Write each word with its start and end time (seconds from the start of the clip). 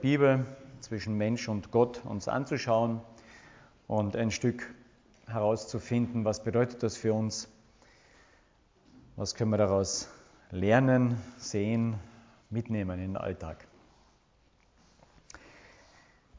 Bibel 0.00 0.46
zwischen 0.80 1.16
Mensch 1.16 1.48
und 1.48 1.70
Gott 1.70 2.04
uns 2.04 2.28
anzuschauen 2.28 3.00
und 3.86 4.16
ein 4.16 4.30
Stück 4.30 4.74
herauszufinden, 5.26 6.24
was 6.24 6.42
bedeutet 6.42 6.82
das 6.82 6.96
für 6.96 7.12
uns, 7.12 7.48
was 9.16 9.34
können 9.34 9.50
wir 9.50 9.58
daraus 9.58 10.08
lernen, 10.50 11.20
sehen, 11.36 11.96
mitnehmen 12.48 12.98
in 12.98 13.12
den 13.12 13.16
Alltag. 13.16 13.66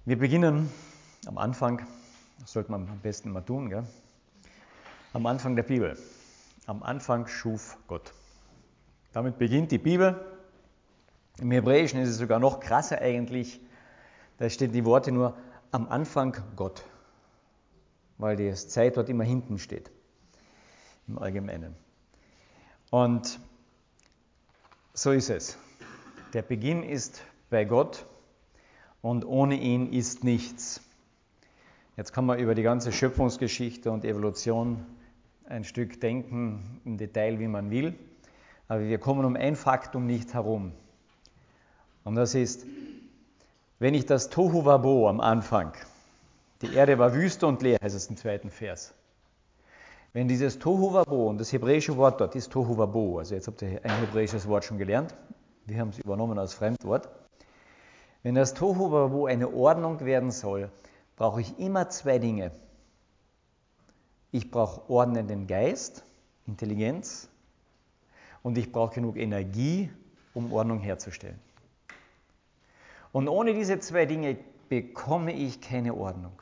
Wir 0.06 0.18
beginnen 0.18 0.70
am 1.28 1.38
Anfang, 1.38 1.86
das 2.40 2.54
sollte 2.54 2.72
man 2.72 2.90
am 2.90 3.00
besten 3.00 3.30
immer 3.30 3.46
tun, 3.46 3.70
gell? 3.70 3.86
am 5.14 5.26
Anfang 5.26 5.56
der 5.56 5.64
Bibel. 5.64 5.98
Am 6.68 6.84
Anfang 6.84 7.28
schuf 7.28 7.78
Gott. 7.88 8.14
Damit 9.14 9.38
beginnt 9.38 9.72
die 9.72 9.78
Bibel. 9.78 10.31
Im 11.42 11.50
Hebräischen 11.50 12.00
ist 12.00 12.10
es 12.10 12.18
sogar 12.18 12.40
noch 12.40 12.60
krasser 12.60 13.02
eigentlich. 13.02 13.60
Da 14.38 14.48
stehen 14.48 14.72
die 14.74 14.86
Worte 14.86 15.12
nur 15.12 15.36
am 15.72 15.88
Anfang 15.88 16.38
Gott, 16.56 16.84
weil 18.20 18.36
die 18.36 18.54
Zeit 18.54 18.96
dort 18.96 19.10
immer 19.10 19.24
hinten 19.24 19.58
steht, 19.58 19.90
im 21.08 21.18
Allgemeinen. 21.18 21.76
Und 22.92 23.40
so 24.94 25.10
ist 25.12 25.32
es. 25.32 25.58
Der 26.34 26.44
Beginn 26.44 26.84
ist 26.84 27.24
bei 27.50 27.66
Gott 27.66 28.06
und 29.02 29.26
ohne 29.26 29.56
ihn 29.56 29.92
ist 29.92 30.24
nichts. 30.24 30.80
Jetzt 31.98 32.14
kann 32.14 32.28
man 32.28 32.38
über 32.38 32.54
die 32.54 32.64
ganze 32.64 32.92
Schöpfungsgeschichte 32.92 33.90
und 33.90 34.06
Evolution 34.06 34.86
ein 35.46 35.64
Stück 35.64 36.00
denken 36.02 36.82
im 36.86 37.00
Detail, 37.00 37.40
wie 37.40 37.48
man 37.48 37.72
will, 37.72 37.96
aber 38.68 38.82
wir 38.82 39.00
kommen 39.00 39.26
um 39.26 39.36
ein 39.36 39.56
Faktum 39.56 40.06
nicht 40.06 40.36
herum. 40.36 40.74
Und 42.04 42.16
das 42.16 42.36
ist, 42.36 42.66
wenn 43.80 43.94
ich 43.94 44.06
das 44.06 44.30
Tohu 44.30 44.66
Wabo 44.66 45.08
am 45.08 45.20
Anfang, 45.20 45.74
die 46.62 46.74
Erde 46.74 47.00
war 47.00 47.14
wüst 47.14 47.44
und 47.44 47.62
leer, 47.62 47.80
heißt 47.82 47.96
es 47.96 48.08
im 48.08 48.18
zweiten 48.18 48.50
Vers. 48.50 48.94
Wenn 50.14 50.28
dieses 50.28 50.60
Tohu 50.60 50.94
Wabo, 50.94 51.30
und 51.30 51.40
das 51.40 51.54
hebräische 51.54 51.96
Wort 51.98 52.20
dort 52.20 52.36
ist 52.36 52.52
Tohu 52.52 52.78
Wabo, 52.78 53.20
also 53.20 53.34
jetzt 53.36 53.48
habt 53.48 53.62
ihr 53.62 53.84
ein 53.84 54.00
hebräisches 54.00 54.48
Wort 54.48 54.66
schon 54.66 54.78
gelernt, 54.78 55.16
wir 55.66 55.80
haben 55.80 55.90
es 55.90 56.00
übernommen 56.00 56.38
als 56.38 56.54
Fremdwort. 56.54 57.10
Wenn 58.24 58.36
das 58.36 58.54
Tohu 58.54 58.92
Wabo 58.92 59.26
eine 59.26 59.54
Ordnung 59.54 60.00
werden 60.02 60.32
soll, 60.32 60.70
brauche 61.16 61.42
ich 61.42 61.58
immer 61.60 61.90
zwei 61.90 62.20
Dinge. 62.20 62.52
Ich 64.32 64.52
brauche 64.52 64.90
ordnenden 64.90 65.48
Geist, 65.48 66.04
Intelligenz 66.46 67.30
und 68.44 68.58
ich 68.58 68.72
brauche 68.72 68.96
genug 68.96 69.18
Energie, 69.18 69.92
um 70.34 70.52
Ordnung 70.52 70.80
herzustellen. 70.80 71.40
Und 73.12 73.28
ohne 73.28 73.54
diese 73.54 73.80
zwei 73.80 74.06
Dinge 74.06 74.38
bekomme 74.70 75.34
ich 75.34 75.62
keine 75.62 75.94
Ordnung. 75.94 76.42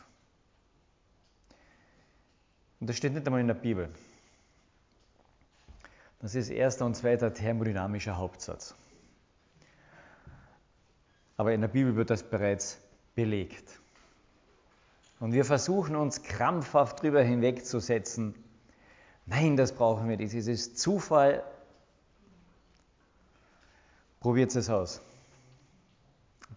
Und 2.80 2.88
das 2.88 2.98
steht 2.98 3.14
nicht 3.14 3.26
einmal 3.26 3.42
in 3.42 3.48
der 3.48 3.56
Bibel. 3.56 3.90
Das 6.20 6.36
ist 6.36 6.50
erster 6.50 6.86
und 6.86 6.96
zweiter 6.96 7.34
thermodynamischer 7.34 8.18
Hauptsatz. 8.18 8.76
Aber 11.38 11.54
in 11.54 11.62
der 11.62 11.70
Bibel 11.70 11.96
wird 11.96 12.10
das 12.10 12.24
bereits 12.24 12.80
belegt. 13.16 13.80
Und 15.20 15.34
wir 15.34 15.46
versuchen 15.46 15.96
uns 15.96 16.22
krampfhaft 16.22 17.02
drüber 17.02 17.22
hinwegzusetzen. 17.24 18.36
Nein, 19.26 19.58
das 19.58 19.74
brauchen 19.74 20.08
wir 20.10 20.18
nicht. 20.18 20.34
Es 20.34 20.48
ist 20.48 20.78
Zufall. 20.78 21.44
Probiert 24.20 24.56
es 24.56 24.70
aus. 24.70 25.02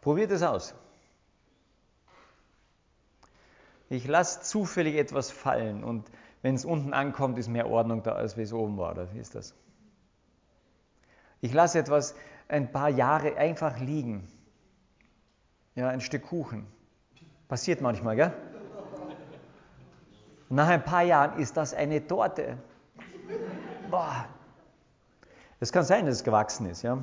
Probiert 0.03 0.33
es 0.33 0.43
aus. 0.43 0.75
Ich 3.89 4.07
lasse 4.07 4.43
zufällig 4.43 4.97
etwas 4.97 5.31
fallen 5.31 5.85
und 5.85 6.11
wenn 6.43 6.57
es 6.57 6.65
unten 6.65 6.93
ankommt, 6.93 7.39
ist 7.39 7.49
mehr 7.49 7.69
Ordnung 7.69 8.03
da, 8.03 8.13
als 8.13 8.37
wie 8.37 8.43
es 8.43 8.53
oben 8.53 8.77
war. 8.77 8.93
Oder 8.93 9.15
wie 9.15 9.21
ist 9.21 9.35
das? 9.35 9.55
Ich 11.41 11.53
lasse 11.53 11.79
etwas 11.79 12.15
ein 12.49 12.73
paar 12.73 12.89
Jahre 12.89 13.37
einfach 13.37 13.79
liegen. 13.79 14.27
Ja, 15.77 15.89
ein 15.89 16.01
Stück 16.01 16.25
Kuchen. 16.25 16.67
Passiert 17.49 17.81
manchmal, 17.81 18.17
gell? 18.17 18.33
nach 20.49 20.69
ein 20.69 20.85
paar 20.85 21.03
Jahren 21.03 21.39
ist 21.39 21.57
das 21.57 21.73
eine 21.73 22.07
Torte. 22.07 22.59
Boah. 23.91 24.27
Es 25.61 25.73
kann 25.73 25.85
sein, 25.85 26.07
dass 26.07 26.17
es 26.17 26.25
gewachsen 26.25 26.67
ist, 26.67 26.83
ja. 26.83 26.99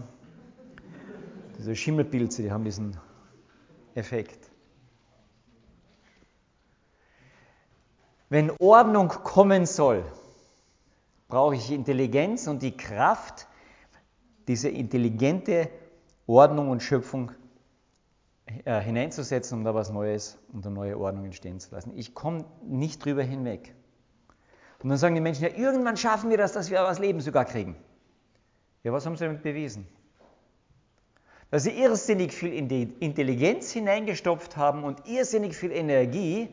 Diese 1.60 1.76
Schimmelpilze, 1.76 2.42
die 2.42 2.52
haben 2.54 2.64
diesen 2.64 2.96
Effekt. 3.94 4.50
Wenn 8.30 8.50
Ordnung 8.60 9.10
kommen 9.10 9.66
soll, 9.66 10.06
brauche 11.28 11.56
ich 11.56 11.70
Intelligenz 11.70 12.48
und 12.48 12.62
die 12.62 12.78
Kraft, 12.78 13.46
diese 14.48 14.70
intelligente 14.70 15.70
Ordnung 16.28 16.70
und 16.70 16.82
Schöpfung 16.82 17.34
äh, 18.64 18.80
hineinzusetzen, 18.80 19.58
um 19.58 19.66
da 19.66 19.76
was 19.76 19.92
Neues 19.92 20.38
und 20.54 20.66
eine 20.66 20.74
neue 20.74 20.98
Ordnung 20.98 21.26
entstehen 21.26 21.60
zu 21.60 21.76
lassen. 21.76 21.92
Ich 21.98 22.14
komme 22.14 22.46
nicht 22.64 23.04
drüber 23.04 23.24
hinweg. 23.24 23.76
Und 24.82 24.88
dann 24.88 24.98
sagen 24.98 25.14
die 25.14 25.20
Menschen, 25.20 25.44
ja, 25.44 25.50
irgendwann 25.50 25.98
schaffen 25.98 26.30
wir 26.30 26.38
das, 26.38 26.54
dass 26.54 26.72
wir 26.72 26.82
was 26.84 27.00
Leben 27.00 27.20
sogar 27.20 27.44
kriegen. 27.44 27.76
Ja, 28.84 28.94
was 28.94 29.06
haben 29.06 29.18
sie 29.18 29.26
damit 29.26 29.44
bewiesen? 29.44 29.86
Dass 31.52 31.64
sie 31.64 31.72
irrsinnig 31.72 32.32
viel 32.32 32.54
in 32.54 32.68
die 32.68 32.84
Intelligenz 33.00 33.72
hineingestopft 33.72 34.56
haben 34.56 34.84
und 34.84 35.08
irrsinnig 35.08 35.56
viel 35.56 35.72
Energie, 35.72 36.50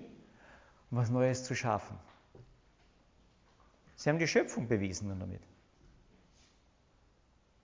um 0.91 0.99
was 0.99 1.11
Neues 1.11 1.45
zu 1.45 1.55
schaffen. 1.55 1.99
Sie 3.97 4.09
haben 4.09 4.19
die 4.19 4.29
Schöpfung 4.29 4.69
bewiesen 4.69 5.09
damit. 5.09 5.41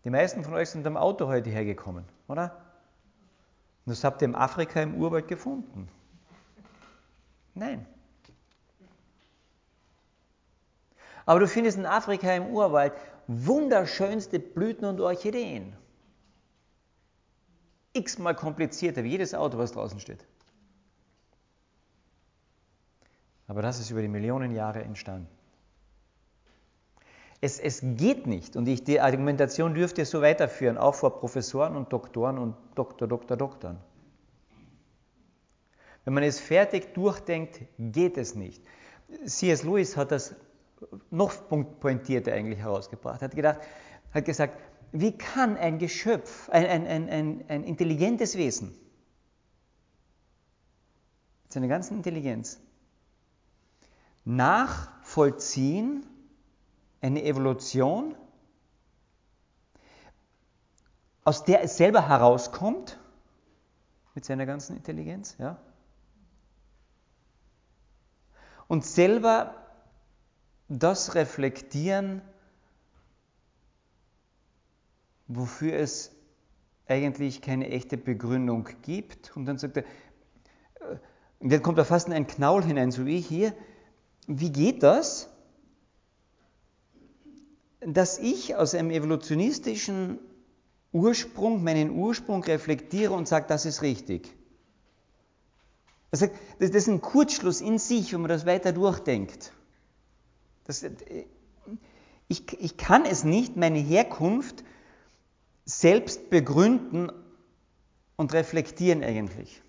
Die 0.05 0.11
meisten 0.11 0.45
von 0.45 0.55
euch 0.55 0.71
sind 0.71 0.87
am 0.87 0.97
Auto 0.97 1.29
heute 1.29 1.51
hergekommen, 1.51 2.05
oder? 2.29 2.61
Und 3.85 3.91
das 3.91 4.05
habt 4.05 4.23
ihr 4.23 4.29
in 4.29 4.35
Afrika 4.35 4.83
im 4.83 4.97
Urwald 4.97 5.29
gefunden. 5.29 5.89
Nein. 7.55 7.87
Aber 11.25 11.41
du 11.41 11.49
findest 11.49 11.79
in 11.79 11.87
Afrika 11.87 12.33
im 12.35 12.49
Urwald 12.49 12.93
wunderschönste 13.29 14.41
Blüten 14.41 14.85
und 14.87 15.01
Orchideen. 15.01 15.77
X-mal 17.93 18.35
komplizierter 18.35 19.05
wie 19.05 19.11
jedes 19.11 19.35
Auto, 19.35 19.59
was 19.59 19.73
draußen 19.73 20.01
steht. 20.01 20.25
Aber 23.47 23.63
das 23.63 23.81
ist 23.81 23.91
über 23.91 24.01
die 24.01 24.09
Millionen 24.09 24.53
Jahre 24.53 24.83
entstanden. 24.83 25.29
Es, 27.41 27.59
es 27.59 27.81
geht 27.83 28.27
nicht. 28.27 28.57
Und 28.57 28.69
ich, 28.69 28.85
die 28.85 29.01
Argumentation 29.01 29.75
dürft 29.75 29.99
ihr 29.99 30.07
so 30.07 30.23
weiterführen, 30.23 30.79
auch 30.79 30.95
vor 30.95 31.19
Professoren 31.19 31.77
und 31.77 31.93
Doktoren 31.93 32.39
und 32.39 32.55
Doktor, 32.77 33.09
Doktor, 33.09 33.37
Doktoren. 33.37 33.79
Wenn 36.05 36.15
man 36.15 36.23
es 36.23 36.41
fertig 36.41 36.95
durchdenkt, 36.95 37.61
geht 37.79 38.17
es 38.17 38.35
nicht. 38.35 38.65
C.S. 39.27 39.65
Lewis 39.65 39.97
hat 39.97 40.13
das 40.13 40.35
noch 41.11 41.33
pointierter 41.81 42.33
eigentlich 42.33 42.61
herausgebracht. 42.61 43.23
Er 43.23 43.29
hat, 43.29 43.61
hat 44.15 44.25
gesagt, 44.25 44.59
wie 44.93 45.17
kann 45.17 45.57
ein 45.57 45.79
Geschöpf, 45.79 46.49
ein, 46.51 46.67
ein, 46.67 46.87
ein, 46.87 47.45
ein, 47.49 47.65
intelligentes 47.65 48.37
Wesen, 48.37 48.69
mit 51.45 51.53
seiner 51.53 51.69
ganzen 51.69 51.97
Intelligenz, 51.97 52.61
nachvollziehen, 54.25 56.07
eine 57.01 57.25
Evolution, 57.25 58.15
aus 61.25 61.45
der 61.45 61.63
es 61.63 61.77
selber 61.77 62.09
herauskommt, 62.09 62.99
mit 64.15 64.25
seiner 64.25 64.45
ganzen 64.45 64.77
Intelligenz, 64.77 65.37
ja, 65.39 65.59
und 68.69 68.85
selber 68.85 69.55
das 70.69 71.15
reflektieren, 71.15 72.23
wofür 75.37 75.75
es 75.75 76.13
eigentlich 76.87 77.41
keine 77.41 77.69
echte 77.69 77.97
Begründung 77.97 78.69
gibt. 78.83 79.37
Und 79.37 79.47
dann 79.47 79.59
sagt 79.59 79.79
er, 79.79 79.83
äh, 79.83 80.97
und 81.39 81.53
dann 81.53 81.63
kommt 81.63 81.79
er 81.79 81.85
fast 81.85 82.07
in 82.07 82.13
einen 82.13 82.27
Knaul 82.27 82.63
hinein, 82.65 82.93
so 82.93 83.07
wie 83.07 83.21
hier. 83.21 83.55
Wie 84.27 84.51
geht 84.51 84.83
das? 84.83 85.33
dass 87.87 88.19
ich 88.19 88.55
aus 88.57 88.75
einem 88.75 88.91
evolutionistischen 88.91 90.19
Ursprung, 90.93 91.63
meinen 91.65 91.91
Ursprung 91.91 92.45
reflektiere 92.45 93.13
und 93.13 93.27
sage, 93.27 93.47
das 93.49 93.67
ist 93.67 93.83
richtig. 93.83 94.35
Das 96.11 96.23
ist 96.59 96.89
ein 96.89 97.01
Kurzschluss 97.01 97.61
in 97.61 97.79
sich, 97.79 98.13
wenn 98.13 98.21
man 98.21 98.29
das 98.29 98.45
weiter 98.45 98.73
durchdenkt. 98.73 99.53
Das, 100.65 100.85
ich, 102.29 102.61
ich 102.61 102.77
kann 102.77 103.05
es 103.07 103.25
nicht, 103.25 103.57
meine 103.57 103.79
Herkunft 103.79 104.63
selbst 105.81 106.31
begründen 106.31 107.11
und 108.17 108.33
reflektieren 108.33 109.03
eigentlich. 109.03 109.63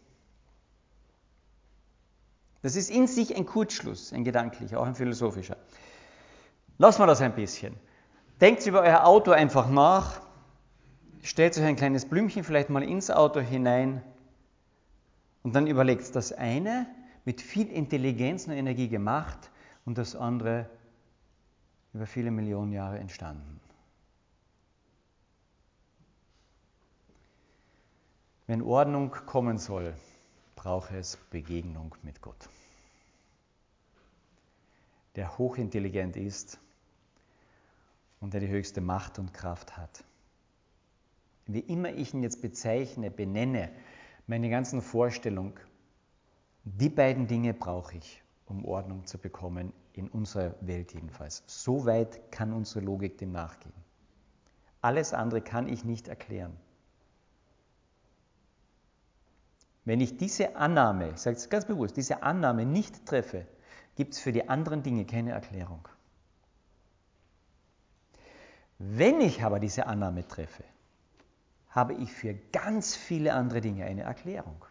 Das 2.62 2.76
ist 2.76 2.90
in 2.90 3.08
sich 3.08 3.36
ein 3.36 3.46
Kurzschluss, 3.46 4.14
ein 4.14 4.24
gedanklicher, 4.24 4.80
auch 4.80 4.86
ein 4.86 4.96
philosophischer. 4.96 5.58
Lassen 6.78 7.02
wir 7.02 7.08
das 7.08 7.22
ein 7.22 7.36
bisschen. 7.36 7.76
Denkt 8.42 8.66
über 8.66 8.82
euer 8.82 9.06
Auto 9.06 9.32
einfach 9.32 9.70
nach. 9.70 10.22
Stellt 11.22 11.58
euch 11.58 11.64
ein 11.64 11.76
kleines 11.76 12.06
Blümchen 12.06 12.44
vielleicht 12.44 12.70
mal 12.70 12.84
ins 12.84 13.10
Auto 13.10 13.40
hinein 13.40 14.02
und 15.44 15.56
dann 15.56 15.68
überlegt 15.68 16.16
das 16.16 16.34
eine 16.34 16.86
mit 17.26 17.42
viel 17.42 17.70
Intelligenz 17.70 18.48
und 18.48 18.54
Energie 18.54 18.90
gemacht 18.90 19.52
und 19.86 19.98
das 19.98 20.16
andere 20.16 20.70
über 21.94 22.06
viele 22.06 22.32
Millionen 22.32 22.72
Jahre 22.72 23.00
entstanden. 23.00 23.63
Wenn 28.46 28.62
Ordnung 28.62 29.12
kommen 29.12 29.58
soll, 29.58 29.94
braucht 30.56 30.92
es 30.92 31.18
Begegnung 31.30 31.96
mit 32.04 32.22
Gott, 32.22 32.50
der 35.16 35.38
hochintelligent 35.38 36.18
ist 36.18 36.60
und 38.20 38.34
der 38.34 38.42
die 38.42 38.50
höchste 38.50 38.82
Macht 38.82 39.18
und 39.18 39.34
Kraft 39.34 39.78
hat. 39.78 40.04
Wie 41.46 41.60
immer 41.60 41.94
ich 41.94 42.14
ihn 42.14 42.22
jetzt 42.22 42.42
bezeichne, 42.42 43.12
benenne, 43.12 43.72
meine 44.28 44.50
ganzen 44.50 44.82
Vorstellungen, 44.82 45.54
die 46.66 46.90
beiden 46.90 47.28
Dinge 47.28 47.54
brauche 47.54 47.98
ich, 47.98 48.22
um 48.46 48.66
Ordnung 48.66 49.06
zu 49.06 49.18
bekommen, 49.18 49.72
in 49.94 50.10
unserer 50.10 50.56
Welt 50.62 50.94
jedenfalls. 50.94 51.44
So 51.48 51.86
weit 51.86 52.32
kann 52.32 52.52
unsere 52.52 52.84
Logik 52.84 53.18
dem 53.18 53.32
nachgehen. 53.32 53.74
Alles 54.82 55.14
andere 55.14 55.42
kann 55.42 55.70
ich 55.70 55.86
nicht 55.86 56.08
erklären. 56.10 56.58
Wenn 59.86 60.00
ich 60.00 60.18
diese 60.18 60.56
Annahme, 60.56 61.10
ich 61.10 61.18
sage 61.18 61.36
es 61.36 61.50
ganz 61.50 61.66
bewusst, 61.66 61.98
diese 61.98 62.24
Annahme 62.24 62.66
nicht 62.66 63.06
treffe, 63.06 63.46
gibt 63.96 64.14
es 64.14 64.20
für 64.20 64.32
die 64.32 64.48
anderen 64.48 64.82
Dinge 64.82 65.06
keine 65.06 65.32
Erklärung. 65.32 65.88
Wenn 68.80 69.22
ich 69.22 69.44
aber 69.44 69.60
diese 69.60 69.86
Annahme 69.88 70.28
treffe, 70.28 70.64
habe 71.70 71.94
ich 71.94 72.12
für 72.12 72.34
ganz 72.52 72.96
viele 72.96 73.34
andere 73.34 73.62
Dinge 73.62 73.86
eine 73.86 74.04
Erklärung, 74.04 74.66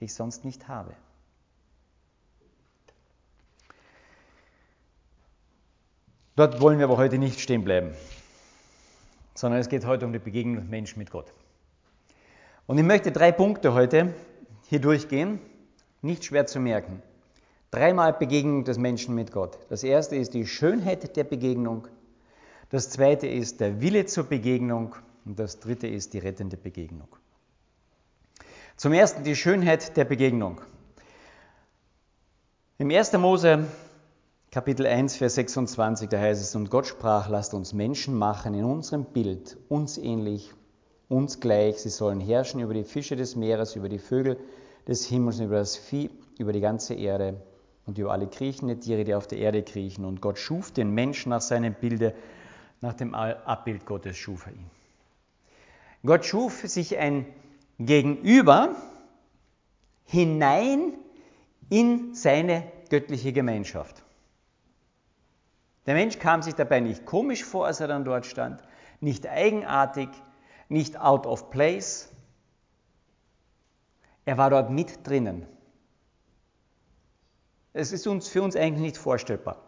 die 0.00 0.04
ich 0.04 0.14
sonst 0.14 0.44
nicht 0.44 0.68
habe. 0.68 0.94
Dort 6.34 6.60
wollen 6.60 6.78
wir 6.78 6.84
aber 6.84 6.98
heute 6.98 7.16
nicht 7.16 7.40
stehen 7.40 7.64
bleiben, 7.64 7.94
sondern 9.34 9.60
es 9.60 9.70
geht 9.70 9.86
heute 9.86 10.04
um 10.04 10.12
die 10.12 10.18
Begegnung 10.18 10.56
des 10.56 10.66
Menschen 10.66 10.98
mit 10.98 11.10
Gott. 11.10 11.32
Und 12.66 12.78
ich 12.78 12.84
möchte 12.84 13.12
drei 13.12 13.30
Punkte 13.30 13.74
heute 13.74 14.12
hier 14.68 14.80
durchgehen, 14.80 15.40
nicht 16.02 16.24
schwer 16.24 16.46
zu 16.46 16.58
merken. 16.58 17.02
Dreimal 17.70 18.12
Begegnung 18.12 18.64
des 18.64 18.78
Menschen 18.78 19.14
mit 19.14 19.32
Gott. 19.32 19.58
Das 19.68 19.84
erste 19.84 20.16
ist 20.16 20.34
die 20.34 20.46
Schönheit 20.46 21.16
der 21.16 21.24
Begegnung. 21.24 21.88
Das 22.70 22.90
zweite 22.90 23.26
ist 23.26 23.60
der 23.60 23.80
Wille 23.80 24.06
zur 24.06 24.24
Begegnung. 24.24 24.96
Und 25.24 25.38
das 25.38 25.60
dritte 25.60 25.86
ist 25.86 26.14
die 26.14 26.18
rettende 26.18 26.56
Begegnung. 26.56 27.08
Zum 28.76 28.92
ersten 28.92 29.24
die 29.24 29.36
Schönheit 29.36 29.96
der 29.96 30.04
Begegnung. 30.04 30.60
Im 32.78 32.90
1. 32.90 33.12
Mose 33.14 33.66
Kapitel 34.50 34.86
1, 34.86 35.16
Vers 35.16 35.34
26, 35.34 36.08
da 36.08 36.18
heißt 36.18 36.40
es, 36.40 36.54
und 36.54 36.70
Gott 36.70 36.86
sprach, 36.86 37.28
lasst 37.28 37.52
uns 37.52 37.74
Menschen 37.74 38.14
machen 38.14 38.54
in 38.54 38.64
unserem 38.64 39.04
Bild, 39.04 39.58
uns 39.68 39.98
ähnlich, 39.98 40.54
uns 41.08 41.40
gleich. 41.40 41.78
Sie 41.78 41.88
sollen 41.88 42.20
herrschen 42.20 42.60
über 42.60 42.74
die 42.74 42.84
Fische 42.84 43.16
des 43.16 43.36
Meeres, 43.36 43.76
über 43.76 43.88
die 43.88 43.98
Vögel 43.98 44.38
des 44.86 45.06
Himmels, 45.06 45.40
über 45.40 45.56
das 45.56 45.76
Vieh, 45.76 46.10
über 46.38 46.52
die 46.52 46.60
ganze 46.60 46.94
Erde 46.94 47.40
und 47.86 47.98
über 47.98 48.12
alle 48.12 48.26
kriechende 48.26 48.78
Tiere, 48.78 49.04
die 49.04 49.14
auf 49.14 49.26
der 49.26 49.38
Erde 49.38 49.62
kriechen. 49.62 50.04
Und 50.04 50.20
Gott 50.20 50.38
schuf 50.38 50.72
den 50.72 50.90
Menschen 50.90 51.30
nach 51.30 51.40
seinem 51.40 51.74
Bilde, 51.74 52.14
nach 52.80 52.94
dem 52.94 53.14
Abbild 53.14 53.86
Gottes 53.86 54.16
schuf 54.16 54.46
er 54.46 54.52
ihn. 54.52 54.70
Gott 56.04 56.24
schuf 56.24 56.60
sich 56.68 56.98
ein 56.98 57.26
Gegenüber 57.78 58.76
hinein 60.04 60.94
in 61.68 62.14
seine 62.14 62.64
göttliche 62.90 63.32
Gemeinschaft. 63.32 64.02
Der 65.86 65.94
Mensch 65.94 66.18
kam 66.18 66.42
sich 66.42 66.54
dabei 66.54 66.80
nicht 66.80 67.06
komisch 67.06 67.44
vor, 67.44 67.66
als 67.66 67.80
er 67.80 67.88
dann 67.88 68.04
dort 68.04 68.26
stand, 68.26 68.60
nicht 69.00 69.26
eigenartig, 69.26 70.08
nicht 70.68 71.00
out 71.00 71.26
of 71.26 71.50
place. 71.50 72.10
Er 74.24 74.38
war 74.38 74.50
dort 74.50 74.70
mit 74.70 75.06
drinnen. 75.06 75.46
Es 77.72 77.92
ist 77.92 78.06
uns, 78.06 78.28
für 78.28 78.42
uns 78.42 78.56
eigentlich 78.56 78.82
nicht 78.82 78.96
vorstellbar. 78.96 79.62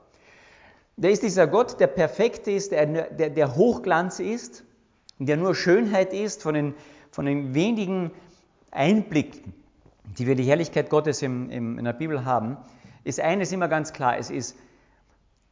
Der 0.97 1.11
ist 1.11 1.23
dieser 1.23 1.47
Gott, 1.47 1.79
der 1.79 1.87
perfekt 1.87 2.49
ist, 2.49 2.73
der, 2.73 2.87
der, 2.87 3.31
der 3.31 3.55
Hochglanz 3.55 4.19
ist, 4.19 4.65
der 5.19 5.37
nur 5.37 5.55
Schönheit 5.55 6.13
ist, 6.13 6.43
von 6.43 6.55
den, 6.55 6.75
von 7.13 7.27
den 7.27 7.55
wenigen 7.55 8.11
Einblicken, 8.71 9.55
die 10.19 10.27
wir 10.27 10.35
die 10.35 10.45
Herrlichkeit 10.45 10.91
Gottes 10.91 11.23
im, 11.23 11.51
im, 11.51 11.79
in 11.79 11.85
der 11.85 11.93
Bibel 11.93 12.25
haben, 12.25 12.57
ist 13.05 13.21
eines 13.21 13.53
immer 13.53 13.69
ganz 13.69 13.93
klar. 13.93 14.19
Es 14.19 14.31
ist, 14.31 14.57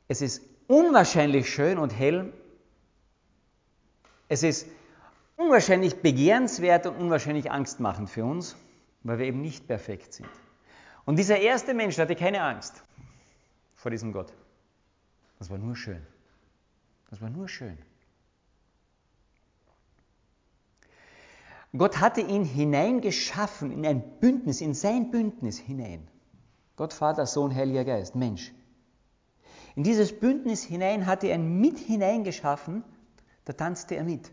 es 0.09 0.21
ist 0.21 0.43
unwahrscheinlich 0.67 1.49
schön 1.49 1.79
und 1.79 1.97
hell. 1.97 2.33
Es 4.29 4.43
ist 4.43 4.67
unwahrscheinlich 5.37 6.01
begehrenswert 6.03 6.87
und 6.87 6.97
unwahrscheinlich 6.97 7.51
angstmachend 7.51 8.11
für 8.11 8.25
uns, 8.25 8.57
weil 9.03 9.19
wir 9.19 9.27
eben 9.27 9.43
nicht 9.43 9.67
perfekt 9.67 10.15
sind. 10.15 10.29
Und 11.05 11.17
dieser 11.19 11.39
erste 11.39 11.75
Mensch 11.75 11.99
hatte 11.99 12.17
keine 12.17 12.43
Angst 12.43 12.83
vor 13.75 13.91
diesem 13.91 14.13
Gott. 14.13 14.33
Das 15.39 15.51
war 15.51 15.59
nur 15.59 15.77
schön. 15.77 16.05
Das 17.11 17.21
war 17.21 17.31
nur 17.31 17.49
schön. 17.49 17.79
Gott 21.77 22.01
hatte 22.01 22.23
ihn 22.23 22.45
hineingeschaffen 22.45 23.71
in 23.71 23.87
ein 23.87 24.19
Bündnis, 24.19 24.61
in 24.61 24.75
sein 24.75 25.11
Bündnis 25.11 25.59
hinein. 25.59 26.09
Gott, 26.77 26.93
Vater, 26.93 27.27
Sohn, 27.27 27.55
Heiliger 27.55 27.85
Geist, 27.85 28.15
Mensch. 28.15 28.53
In 29.75 29.83
dieses 29.83 30.19
Bündnis 30.19 30.63
hinein 30.63 31.07
hatte 31.07 31.29
er 31.29 31.39
mit 31.39 31.79
hineingeschaffen, 31.79 32.83
da 33.45 33.53
tanzte 33.53 33.95
er 33.95 34.05
mit. 34.05 34.31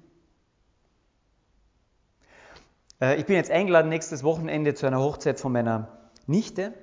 Äh, 2.93 2.93
ich 3.12 3.26
bin 3.26 3.36
jetzt 3.36 3.52
eingeladen 3.52 3.90
nächstes 3.90 4.24
Wochenende 4.24 4.76
zu 4.76 4.86
einer 4.86 5.00
Hochzeit 5.00 5.40
von 5.40 5.52
meiner 5.52 5.88
Nichte. 6.26 6.74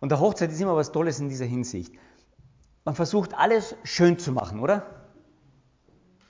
Und 0.00 0.10
der 0.10 0.20
Hochzeit 0.20 0.50
ist 0.50 0.60
immer 0.60 0.76
was 0.76 0.92
Tolles 0.92 1.20
in 1.20 1.28
dieser 1.28 1.44
Hinsicht. 1.44 1.94
Man 2.84 2.94
versucht 2.94 3.34
alles 3.34 3.76
schön 3.84 4.18
zu 4.18 4.32
machen, 4.32 4.60
oder? 4.60 4.86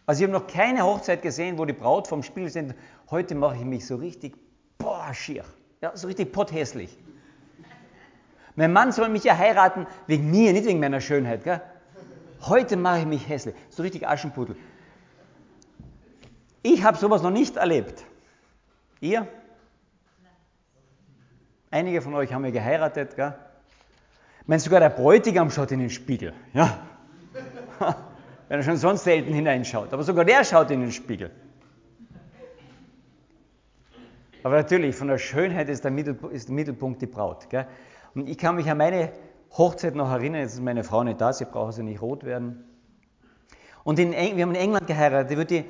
Also 0.07 0.23
ich 0.23 0.29
habe 0.29 0.39
noch 0.39 0.47
keine 0.47 0.83
Hochzeit 0.83 1.23
gesehen, 1.23 1.59
wo 1.59 1.65
die 1.65 1.73
Braut 1.73 2.09
vom 2.09 2.23
Spiel 2.23 2.49
sind. 2.51 2.75
Heute 3.11 3.35
mache 3.35 3.57
ich 3.57 3.65
mich 3.65 3.87
so 3.87 3.97
richtig, 3.97 4.37
boah, 4.77 5.15
schier. 5.15 5.45
Ja, 5.81 5.97
so 5.97 6.07
richtig 6.07 6.33
potthässlich. 6.33 6.99
Mein 8.57 8.73
Mann 8.73 8.93
soll 8.93 9.09
mich 9.09 9.25
ja 9.25 9.39
heiraten 9.39 9.87
wegen 10.07 10.31
mir, 10.31 10.53
nicht 10.53 10.67
wegen 10.67 10.81
meiner 10.81 11.01
Schönheit. 11.01 11.45
Gell? 11.45 11.63
Heute 12.43 12.77
mache 12.77 13.01
ich 13.01 13.07
mich 13.07 13.29
hässlich. 13.29 13.55
So 13.71 13.83
richtig 13.83 14.07
Aschenputtel. 14.07 14.57
Ich 16.63 16.83
habe 16.85 16.99
sowas 16.99 17.23
noch 17.23 17.31
nicht 17.31 17.57
erlebt. 17.57 18.05
Ihr? 19.03 19.27
Einige 21.73 22.01
von 22.03 22.15
euch 22.15 22.33
haben 22.33 22.45
ja 22.45 22.53
geheiratet, 22.53 23.17
gell? 23.17 23.35
Ich 24.43 24.49
meine, 24.49 24.61
sogar 24.61 24.79
der 24.79 24.91
Bräutigam 24.91 25.51
schaut 25.51 25.73
in 25.73 25.81
den 25.81 25.91
Spiegel. 25.91 26.33
Ja? 26.55 26.79
Wenn 28.49 28.61
er 28.61 28.63
schon 28.63 28.77
sonst 28.77 29.03
selten 29.03 29.33
hineinschaut. 29.33 29.93
Aber 29.93 30.05
sogar 30.05 30.25
der 30.25 30.45
schaut 30.45 30.71
in 30.71 30.83
den 30.83 30.93
Spiegel. 30.93 31.33
Aber 34.45 34.57
natürlich, 34.57 34.95
von 34.95 35.09
der 35.09 35.19
Schönheit 35.19 35.69
ist 35.69 35.85
der 35.85 35.91
Mittelpunkt, 35.91 37.03
die 37.03 37.07
Braut. 37.07 37.51
Gell? 37.51 37.67
Und 38.15 38.29
ich 38.29 38.39
kann 38.39 38.55
mich 38.55 38.71
an 38.71 38.79
meine 38.79 39.11
Hochzeit 39.51 39.97
noch 39.97 40.11
erinnern, 40.13 40.43
jetzt 40.43 40.55
ist 40.55 40.63
meine 40.63 40.85
Frau 40.85 41.03
nicht 41.03 41.21
da, 41.21 41.33
sie 41.33 41.45
braucht 41.45 41.67
also 41.67 41.83
nicht 41.83 42.01
rot 42.01 42.23
werden. 42.23 42.65
Und 43.83 43.99
in, 43.99 44.13
wir 44.13 44.43
haben 44.43 44.51
in 44.51 44.61
England 44.61 44.87
geheiratet, 44.87 45.33
da 45.33 45.37
wird 45.37 45.51
die, 45.51 45.65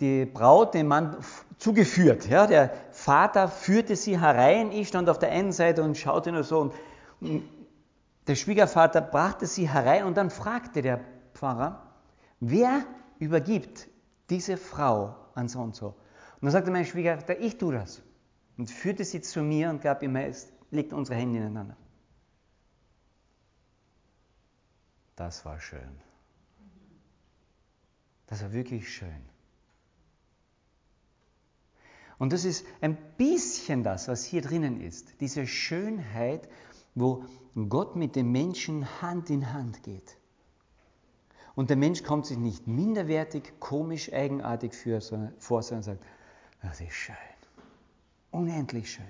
die, 0.00 0.26
Braut 0.26 0.74
den 0.74 0.86
Mann 0.86 1.16
zugeführt. 1.58 2.28
Ja? 2.28 2.46
Der 2.46 2.72
Vater 2.90 3.48
führte 3.48 3.96
sie 3.96 4.20
herein, 4.20 4.72
ich 4.72 4.88
stand 4.88 5.08
auf 5.08 5.18
der 5.18 5.30
einen 5.30 5.52
Seite 5.52 5.82
und 5.82 5.96
schaute 5.96 6.32
nur 6.32 6.44
so. 6.44 6.72
Und, 7.20 7.42
der 8.26 8.34
Schwiegervater 8.34 9.00
brachte 9.00 9.46
sie 9.46 9.68
herein 9.68 10.04
und 10.04 10.16
dann 10.16 10.30
fragte 10.30 10.82
der 10.82 11.00
Pfarrer, 11.32 11.82
wer 12.40 12.84
übergibt 13.18 13.88
diese 14.28 14.58
Frau 14.58 15.16
an 15.34 15.48
so 15.48 15.60
und 15.60 15.74
so? 15.74 15.86
Und 15.86 16.42
dann 16.42 16.50
sagte 16.50 16.70
mein 16.70 16.84
Schwiegervater, 16.84 17.40
ich 17.40 17.56
tue 17.56 17.72
das. 17.72 18.02
Und 18.58 18.70
führte 18.70 19.04
sie 19.04 19.22
zu 19.22 19.40
mir 19.40 19.70
und 19.70 19.80
gab 19.80 20.02
ihm 20.02 20.16
legt 20.70 20.92
unsere 20.92 21.18
Hände 21.18 21.38
ineinander. 21.38 21.76
Das 25.16 25.44
war 25.44 25.58
schön. 25.58 26.00
Das 28.26 28.42
war 28.42 28.52
wirklich 28.52 28.92
schön. 28.92 29.28
Und 32.18 32.32
das 32.32 32.44
ist 32.44 32.66
ein 32.80 32.96
bisschen 33.16 33.84
das, 33.84 34.08
was 34.08 34.24
hier 34.24 34.42
drinnen 34.42 34.80
ist. 34.80 35.20
Diese 35.20 35.46
Schönheit, 35.46 36.48
wo 36.94 37.24
Gott 37.68 37.96
mit 37.96 38.16
dem 38.16 38.32
Menschen 38.32 39.00
Hand 39.00 39.30
in 39.30 39.52
Hand 39.52 39.82
geht. 39.82 40.16
Und 41.54 41.70
der 41.70 41.76
Mensch 41.76 42.02
kommt 42.02 42.26
sich 42.26 42.38
nicht 42.38 42.66
minderwertig, 42.66 43.54
komisch, 43.60 44.12
eigenartig 44.12 44.72
vor, 45.38 45.62
sondern 45.62 45.82
sagt, 45.82 46.04
das 46.62 46.80
ist 46.80 46.92
schön. 46.92 47.16
Unendlich 48.30 48.92
schön. 48.92 49.04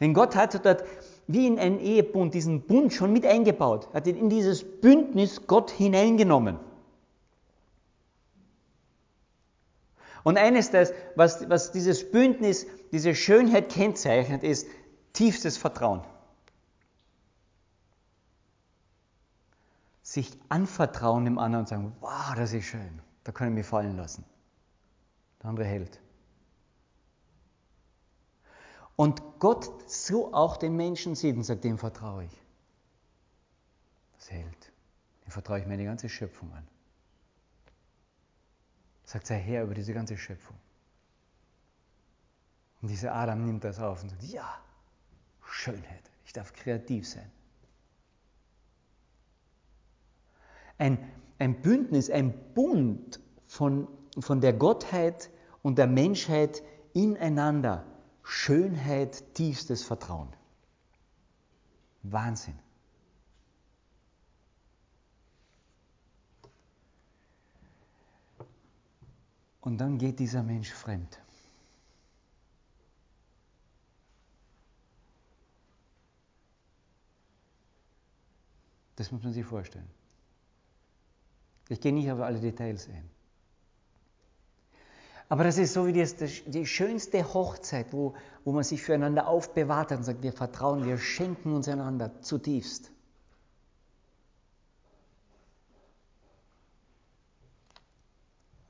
Denn 0.00 0.14
Gott 0.14 0.34
hat 0.34 0.64
dort 0.64 0.84
wie 1.28 1.46
in 1.46 1.58
einen 1.58 1.78
Ehebund 1.78 2.34
diesen 2.34 2.62
Bund 2.62 2.92
schon 2.92 3.12
mit 3.12 3.24
eingebaut, 3.24 3.88
hat 3.94 4.06
ihn 4.06 4.16
in 4.16 4.28
dieses 4.28 4.64
Bündnis 4.64 5.46
Gott 5.46 5.70
hineingenommen. 5.70 6.58
Und 10.24 10.36
eines, 10.36 10.70
das, 10.70 10.92
was, 11.16 11.48
was 11.48 11.72
dieses 11.72 12.10
Bündnis, 12.10 12.66
diese 12.92 13.14
Schönheit 13.14 13.70
kennzeichnet, 13.70 14.42
ist 14.42 14.66
tiefstes 15.12 15.56
Vertrauen. 15.56 16.02
Sich 20.02 20.38
anvertrauen 20.48 21.24
dem 21.24 21.38
anderen 21.38 21.62
und 21.64 21.68
sagen, 21.68 21.96
wow, 22.00 22.34
das 22.36 22.52
ist 22.52 22.66
schön, 22.66 23.00
da 23.24 23.32
kann 23.32 23.48
ich 23.48 23.54
mich 23.54 23.66
fallen 23.66 23.96
lassen. 23.96 24.24
Der 25.42 25.50
andere 25.50 25.66
hält. 25.66 26.00
Und 28.94 29.22
Gott 29.38 29.90
so 29.90 30.32
auch 30.34 30.56
den 30.56 30.76
Menschen 30.76 31.14
sieht 31.14 31.36
und 31.36 31.44
sagt, 31.44 31.64
dem 31.64 31.78
vertraue 31.78 32.24
ich. 32.24 32.42
Das 34.16 34.30
hält. 34.30 34.72
Dem 35.24 35.30
vertraue 35.30 35.60
ich 35.60 35.66
meine 35.66 35.84
ganze 35.84 36.08
Schöpfung 36.08 36.52
an. 36.52 36.68
Sagt 39.12 39.26
sei 39.26 39.38
Herr 39.38 39.64
über 39.64 39.74
diese 39.74 39.92
ganze 39.92 40.16
Schöpfung. 40.16 40.56
Und 42.80 42.88
dieser 42.88 43.14
Adam 43.14 43.44
nimmt 43.44 43.62
das 43.62 43.78
auf 43.78 44.02
und 44.02 44.08
sagt, 44.08 44.22
ja, 44.22 44.58
Schönheit, 45.44 46.10
ich 46.24 46.32
darf 46.32 46.54
kreativ 46.54 47.06
sein. 47.06 47.30
Ein, 50.78 50.96
ein 51.38 51.60
Bündnis, 51.60 52.08
ein 52.08 52.32
Bund 52.54 53.20
von, 53.46 53.86
von 54.18 54.40
der 54.40 54.54
Gottheit 54.54 55.28
und 55.60 55.76
der 55.76 55.88
Menschheit 55.88 56.62
ineinander. 56.94 57.84
Schönheit, 58.22 59.34
tiefstes 59.34 59.82
Vertrauen. 59.82 60.30
Wahnsinn. 62.02 62.58
Und 69.62 69.78
dann 69.78 69.96
geht 69.96 70.18
dieser 70.18 70.42
Mensch 70.42 70.70
fremd. 70.70 71.18
Das 78.96 79.10
muss 79.10 79.22
man 79.22 79.32
sich 79.32 79.46
vorstellen. 79.46 79.88
Ich 81.68 81.80
gehe 81.80 81.92
nicht 81.92 82.10
auf 82.10 82.20
alle 82.20 82.40
Details 82.40 82.88
ein. 82.88 83.08
Aber 85.28 85.44
das 85.44 85.56
ist 85.56 85.72
so 85.72 85.86
wie 85.86 85.92
das, 85.92 86.16
die 86.16 86.66
schönste 86.66 87.32
Hochzeit, 87.32 87.92
wo, 87.92 88.14
wo 88.44 88.52
man 88.52 88.64
sich 88.64 88.82
füreinander 88.82 89.28
aufbewahrt 89.28 89.90
hat 89.90 89.98
und 89.98 90.04
sagt, 90.04 90.22
wir 90.22 90.32
vertrauen, 90.32 90.84
wir 90.84 90.98
schenken 90.98 91.54
uns 91.54 91.68
einander 91.68 92.20
zutiefst. 92.20 92.90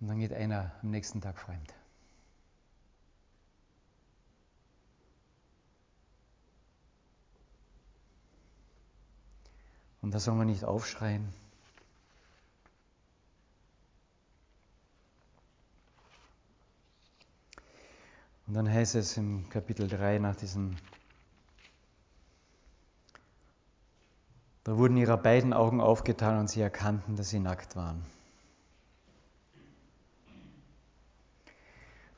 Und 0.02 0.08
dann 0.08 0.18
geht 0.18 0.32
einer 0.32 0.72
am 0.82 0.90
nächsten 0.90 1.20
Tag 1.20 1.38
fremd. 1.38 1.72
Und 10.00 10.12
da 10.12 10.18
soll 10.18 10.34
man 10.34 10.48
nicht 10.48 10.64
aufschreien, 10.64 11.32
Und 18.52 18.56
dann 18.56 18.70
heißt 18.70 18.96
es 18.96 19.16
im 19.16 19.48
Kapitel 19.48 19.88
3 19.88 20.18
nach 20.18 20.36
diesem, 20.36 20.76
da 24.64 24.76
wurden 24.76 24.98
ihre 24.98 25.16
beiden 25.16 25.54
Augen 25.54 25.80
aufgetan 25.80 26.38
und 26.38 26.48
sie 26.48 26.60
erkannten, 26.60 27.16
dass 27.16 27.30
sie 27.30 27.38
nackt 27.38 27.76
waren. 27.76 28.04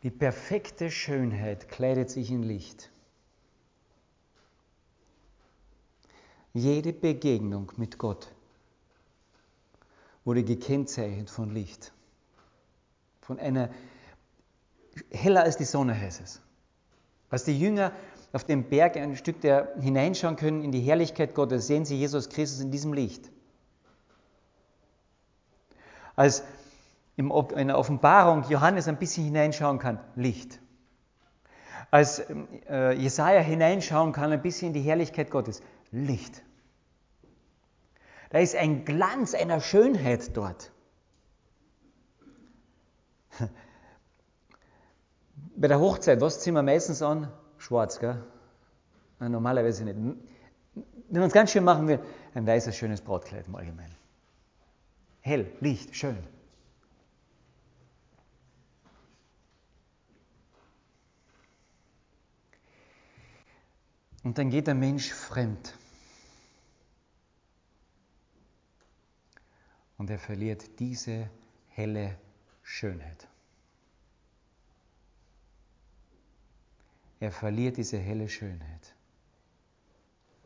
Die 0.04 0.10
perfekte 0.10 0.90
Schönheit 0.90 1.70
kleidet 1.70 2.10
sich 2.10 2.30
in 2.30 2.42
Licht. 2.42 2.90
Jede 6.52 6.92
Begegnung 6.92 7.72
mit 7.78 7.96
Gott 7.96 8.28
wurde 10.26 10.44
gekennzeichnet 10.44 11.30
von 11.30 11.54
Licht, 11.54 11.94
von 13.22 13.38
einer 13.38 13.70
heller 15.10 15.42
als 15.42 15.56
die 15.56 15.64
Sonne 15.64 15.98
heißt 15.98 16.20
es. 16.20 16.42
Als 17.30 17.44
die 17.44 17.58
Jünger 17.58 17.90
auf 18.34 18.44
dem 18.44 18.68
Berg 18.68 18.98
ein 18.98 19.16
Stück 19.16 19.40
der 19.40 19.74
hineinschauen 19.80 20.36
können 20.36 20.62
in 20.62 20.70
die 20.70 20.80
Herrlichkeit 20.80 21.34
Gottes, 21.34 21.66
sehen 21.66 21.86
sie 21.86 21.96
Jesus 21.96 22.28
Christus 22.28 22.60
in 22.60 22.70
diesem 22.70 22.92
Licht. 22.92 23.30
Als 26.14 26.44
in 27.16 27.28
der 27.68 27.78
Offenbarung 27.78 28.44
Johannes 28.48 28.88
ein 28.88 28.96
bisschen 28.98 29.24
hineinschauen 29.24 29.78
kann, 29.78 30.00
Licht. 30.16 30.60
Als 31.90 32.18
äh, 32.68 32.92
Jesaja 32.92 33.40
hineinschauen 33.40 34.12
kann, 34.12 34.32
ein 34.32 34.42
bisschen 34.42 34.68
in 34.68 34.74
die 34.74 34.80
Herrlichkeit 34.80 35.30
Gottes, 35.30 35.62
Licht. 35.92 36.42
Da 38.30 38.38
ist 38.40 38.56
ein 38.56 38.84
Glanz 38.84 39.34
einer 39.34 39.60
Schönheit 39.60 40.36
dort. 40.36 40.72
Bei 45.56 45.68
der 45.68 45.78
Hochzeit, 45.78 46.20
was 46.20 46.40
ziehen 46.40 46.54
wir 46.54 46.64
meistens 46.64 47.00
an? 47.00 47.30
Schwarz, 47.58 48.00
gell? 48.00 48.24
Normalerweise 49.20 49.84
nicht. 49.84 49.94
Wenn 49.94 51.20
man 51.20 51.28
es 51.28 51.32
ganz 51.32 51.52
schön 51.52 51.62
machen 51.62 51.86
will, 51.86 52.00
ein 52.34 52.44
weißes, 52.44 52.74
schönes 52.74 53.00
Brautkleid 53.00 53.46
im 53.46 53.54
Allgemeinen. 53.54 53.94
Hell, 55.20 55.46
Licht, 55.60 55.94
schön. 55.94 56.18
Und 64.24 64.38
dann 64.38 64.50
geht 64.50 64.66
der 64.66 64.74
Mensch 64.74 65.12
fremd. 65.12 65.78
Und 69.98 70.10
er 70.10 70.18
verliert 70.18 70.80
diese 70.80 71.30
helle 71.68 72.18
Schönheit. 72.62 73.28
Er 77.20 77.30
verliert 77.30 77.76
diese 77.76 77.98
helle 77.98 78.28
Schönheit. 78.28 78.94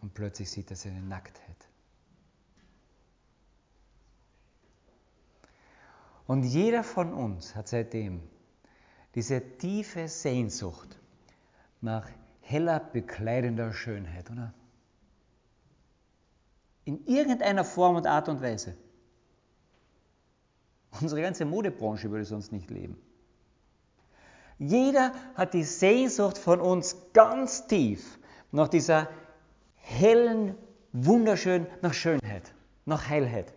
Und 0.01 0.13
plötzlich 0.13 0.51
sieht 0.51 0.71
er 0.71 0.77
seine 0.77 1.01
Nacktheit. 1.01 1.69
Und 6.27 6.43
jeder 6.43 6.85
von 6.85 7.15
uns 7.15 7.55
hat 7.55 7.69
seitdem 7.69 8.23
diese 9.15 9.41
tiefe 9.57 10.09
Sehnsucht 10.09 10.99
nach 11.81 12.09
heller, 12.49 12.81
bekleidender 12.81 13.73
Schönheit, 13.73 14.31
oder? 14.31 14.55
In 16.85 17.05
irgendeiner 17.05 17.65
Form 17.65 17.97
und 17.97 18.07
Art 18.07 18.29
und 18.29 18.41
Weise. 18.41 18.75
Unsere 21.01 21.21
ganze 21.21 21.45
Modebranche 21.45 22.11
würde 22.11 22.25
sonst 22.25 22.51
nicht 22.51 22.71
leben. 22.71 22.97
Jeder 24.59 25.13
hat 25.35 25.53
die 25.53 25.63
Sehnsucht 25.63 26.39
von 26.39 26.61
uns 26.61 26.97
ganz 27.13 27.67
tief 27.67 28.19
nach 28.51 28.69
dieser 28.69 29.09
hellen, 29.77 30.55
wunderschönen, 30.93 31.67
nach 31.83 31.93
Schönheit, 31.93 32.55
nach 32.87 33.09
Heilheit. 33.09 33.53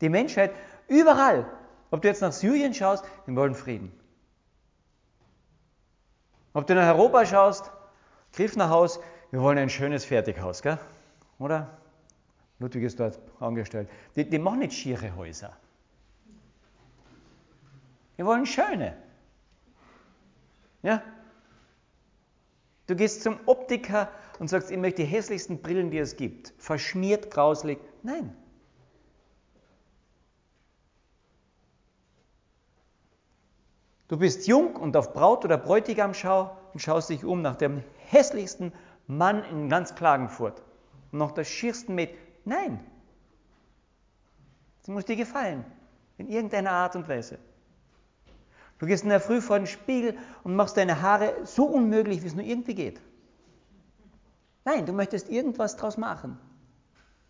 Die 0.00 0.08
Menschheit 0.08 0.52
überall, 0.88 1.46
ob 1.92 2.02
du 2.02 2.08
jetzt 2.08 2.20
nach 2.20 2.32
Syrien 2.32 2.74
schaust, 2.74 3.04
wir 3.24 3.36
wollen 3.36 3.54
Frieden. 3.54 3.92
Ob 6.54 6.66
du 6.66 6.74
nach 6.74 6.94
Europa 6.94 7.24
schaust, 7.26 7.70
Griff 8.32 8.56
nach 8.56 8.70
Haus, 8.70 9.00
wir 9.30 9.40
wollen 9.40 9.58
ein 9.58 9.70
schönes 9.70 10.04
Fertighaus, 10.04 10.62
gell? 10.62 10.78
oder? 11.38 11.78
Ludwig 12.58 12.84
ist 12.84 13.00
dort 13.00 13.18
angestellt. 13.40 13.88
Die, 14.14 14.28
die 14.28 14.38
machen 14.38 14.60
nicht 14.60 14.74
schiere 14.74 15.16
Häuser. 15.16 15.56
Wir 18.16 18.26
wollen 18.26 18.46
schöne. 18.46 18.96
Ja? 20.82 21.02
Du 22.86 22.94
gehst 22.94 23.22
zum 23.22 23.38
Optiker 23.46 24.10
und 24.38 24.48
sagst, 24.48 24.70
ich 24.70 24.76
möchte 24.76 25.02
die 25.02 25.08
hässlichsten 25.08 25.62
Brillen, 25.62 25.90
die 25.90 25.98
es 25.98 26.16
gibt. 26.16 26.52
Verschmiert, 26.58 27.30
grauslig. 27.30 27.78
Nein. 28.02 28.36
Du 34.12 34.18
bist 34.18 34.46
jung 34.46 34.76
und 34.76 34.94
auf 34.94 35.14
Braut 35.14 35.42
oder 35.46 35.56
Bräutigam 35.56 36.12
schau 36.12 36.54
und 36.74 36.80
schaust 36.80 37.08
dich 37.08 37.24
um 37.24 37.40
nach 37.40 37.56
dem 37.56 37.82
hässlichsten 37.96 38.70
Mann 39.06 39.42
in 39.44 39.70
ganz 39.70 39.94
Klagenfurt 39.94 40.62
und 41.10 41.18
nach 41.18 41.30
der 41.30 41.44
schiersten 41.44 41.94
Mädchen. 41.94 42.18
Nein, 42.44 42.78
das 44.80 44.88
muss 44.88 45.06
dir 45.06 45.16
gefallen, 45.16 45.64
in 46.18 46.28
irgendeiner 46.28 46.72
Art 46.72 46.94
und 46.94 47.08
Weise. 47.08 47.38
Du 48.78 48.84
gehst 48.84 49.02
in 49.02 49.08
der 49.08 49.18
Früh 49.18 49.40
vor 49.40 49.56
den 49.56 49.66
Spiegel 49.66 50.18
und 50.44 50.56
machst 50.56 50.76
deine 50.76 51.00
Haare 51.00 51.32
so 51.44 51.64
unmöglich, 51.64 52.22
wie 52.22 52.26
es 52.26 52.34
nur 52.34 52.44
irgendwie 52.44 52.74
geht. 52.74 53.00
Nein, 54.66 54.84
du 54.84 54.92
möchtest 54.92 55.30
irgendwas 55.30 55.78
draus 55.78 55.96
machen. 55.96 56.38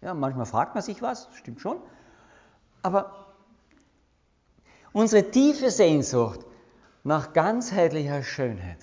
Ja, 0.00 0.14
manchmal 0.14 0.46
fragt 0.46 0.74
man 0.74 0.82
sich 0.82 1.00
was, 1.00 1.28
stimmt 1.36 1.60
schon. 1.60 1.76
Aber 2.82 3.28
unsere 4.92 5.30
tiefe 5.30 5.70
Sehnsucht 5.70 6.44
nach 7.04 7.32
ganzheitlicher 7.32 8.22
Schönheit. 8.22 8.78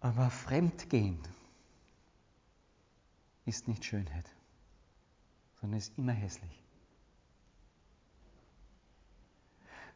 Aber 0.00 0.30
fremdgehend 0.30 1.28
ist 3.44 3.68
nicht 3.68 3.84
Schönheit, 3.84 4.28
sondern 5.60 5.78
ist 5.78 5.96
immer 5.96 6.12
hässlich. 6.12 6.62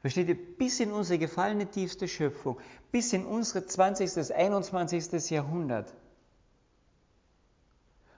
Versteht 0.00 0.28
ihr, 0.28 0.57
bis 0.57 0.78
in 0.78 0.93
unsere 0.93 1.19
gefallene 1.19 1.69
tiefste 1.69 2.07
Schöpfung, 2.07 2.61
bis 2.93 3.12
in 3.12 3.25
unsere 3.25 3.66
20. 3.66 4.33
21. 4.33 5.31
Jahrhundert. 5.31 5.93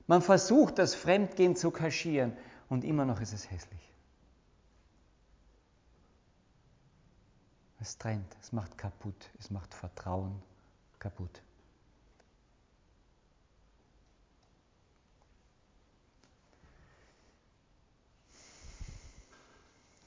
Man 0.07 0.21
versucht, 0.21 0.79
das 0.79 0.95
Fremdgehen 0.95 1.57
zu 1.57 1.71
kaschieren 1.71 2.37
und 2.69 2.85
immer 2.85 3.07
noch 3.07 3.23
ist 3.23 3.33
es 3.33 3.51
hässlich. 3.51 3.93
Es 7.81 7.97
trennt, 7.97 8.37
es 8.41 8.53
macht 8.53 8.77
kaputt, 8.77 9.31
es 9.39 9.51
macht 9.51 9.73
Vertrauen 9.73 10.43
kaputt. 10.99 11.43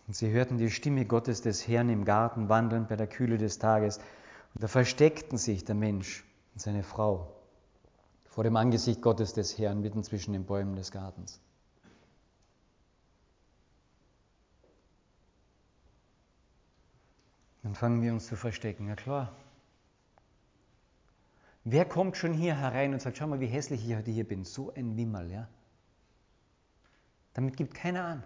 Und 0.08 0.16
sie 0.16 0.32
hörten 0.32 0.58
die 0.58 0.70
Stimme 0.70 1.06
Gottes 1.06 1.42
des 1.42 1.66
Herrn 1.66 1.88
im 1.88 2.04
Garten 2.04 2.50
wandeln 2.50 2.86
bei 2.88 2.98
der 2.98 3.08
Kühle 3.08 3.38
des 3.38 3.60
Tages. 3.60 4.00
Und 4.54 4.62
da 4.62 4.68
versteckten 4.68 5.38
sich 5.38 5.64
der 5.64 5.76
Mensch 5.76 6.26
und 6.54 6.60
seine 6.60 6.84
Frau 6.84 7.34
vor 8.26 8.44
dem 8.44 8.58
Angesicht 8.58 9.02
Gottes 9.02 9.34
des 9.34 9.58
Herrn 9.58 9.80
mitten 9.80 10.04
zwischen 10.04 10.34
den 10.34 10.46
Bäumen 10.46 10.76
des 10.76 10.92
Gartens. 10.92 11.40
Dann 17.64 17.76
fangen 17.76 18.02
wir 18.02 18.12
uns 18.12 18.28
zu 18.28 18.36
verstecken. 18.36 18.88
Ja 18.88 18.96
klar. 18.96 19.36
Wer 21.64 21.86
kommt 21.86 22.18
schon 22.18 22.34
hier 22.34 22.58
herein 22.58 22.94
und 22.94 23.02
sagt, 23.02 23.18
schau 23.18 23.28
mal, 23.28 23.40
wie 23.40 23.48
hässlich 23.48 23.88
ich 23.88 23.96
heute 23.96 24.10
hier 24.10 24.28
bin. 24.28 24.44
So 24.44 24.74
ein 24.74 24.98
Wimmerl, 24.98 25.30
ja? 25.30 25.48
Damit 27.34 27.56
gibt 27.56 27.76
keiner 27.76 28.04
an. 28.04 28.24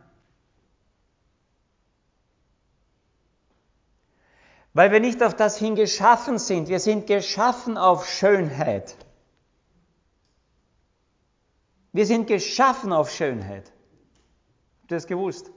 Weil 4.74 4.92
wir 4.92 5.00
nicht 5.00 5.22
auf 5.22 5.36
das 5.36 5.58
hin 5.58 5.76
geschaffen 5.76 6.38
sind. 6.38 6.68
Wir 6.70 6.80
sind 6.80 7.08
geschaffen 7.08 7.78
auf 7.78 8.08
Schönheit. 8.08 8.98
Wir 11.94 12.06
sind 12.06 12.28
geschaffen 12.28 12.92
auf 12.92 13.10
Schönheit. 13.10 13.72
Habt 14.82 14.92
ihr 14.92 14.98
das 14.98 15.08
gewusst? 15.08 15.52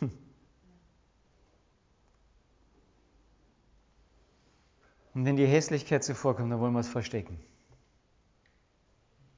Und 5.18 5.24
wenn 5.24 5.34
die 5.34 5.46
Hässlichkeit 5.46 6.04
zuvorkommt, 6.04 6.52
dann 6.52 6.60
wollen 6.60 6.74
wir 6.74 6.78
es 6.78 6.86
verstecken. 6.86 7.40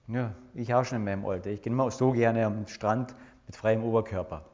Ja, 0.08 0.34
ich 0.52 0.74
auch 0.74 0.84
schon 0.84 0.98
in 0.98 1.04
meinem 1.04 1.24
Alter. 1.24 1.48
Ich 1.48 1.62
gehe 1.62 1.72
immer 1.72 1.90
so 1.90 2.12
gerne 2.12 2.44
am 2.44 2.66
Strand 2.66 3.14
mit 3.46 3.56
freiem 3.56 3.82
Oberkörper. 3.82 4.44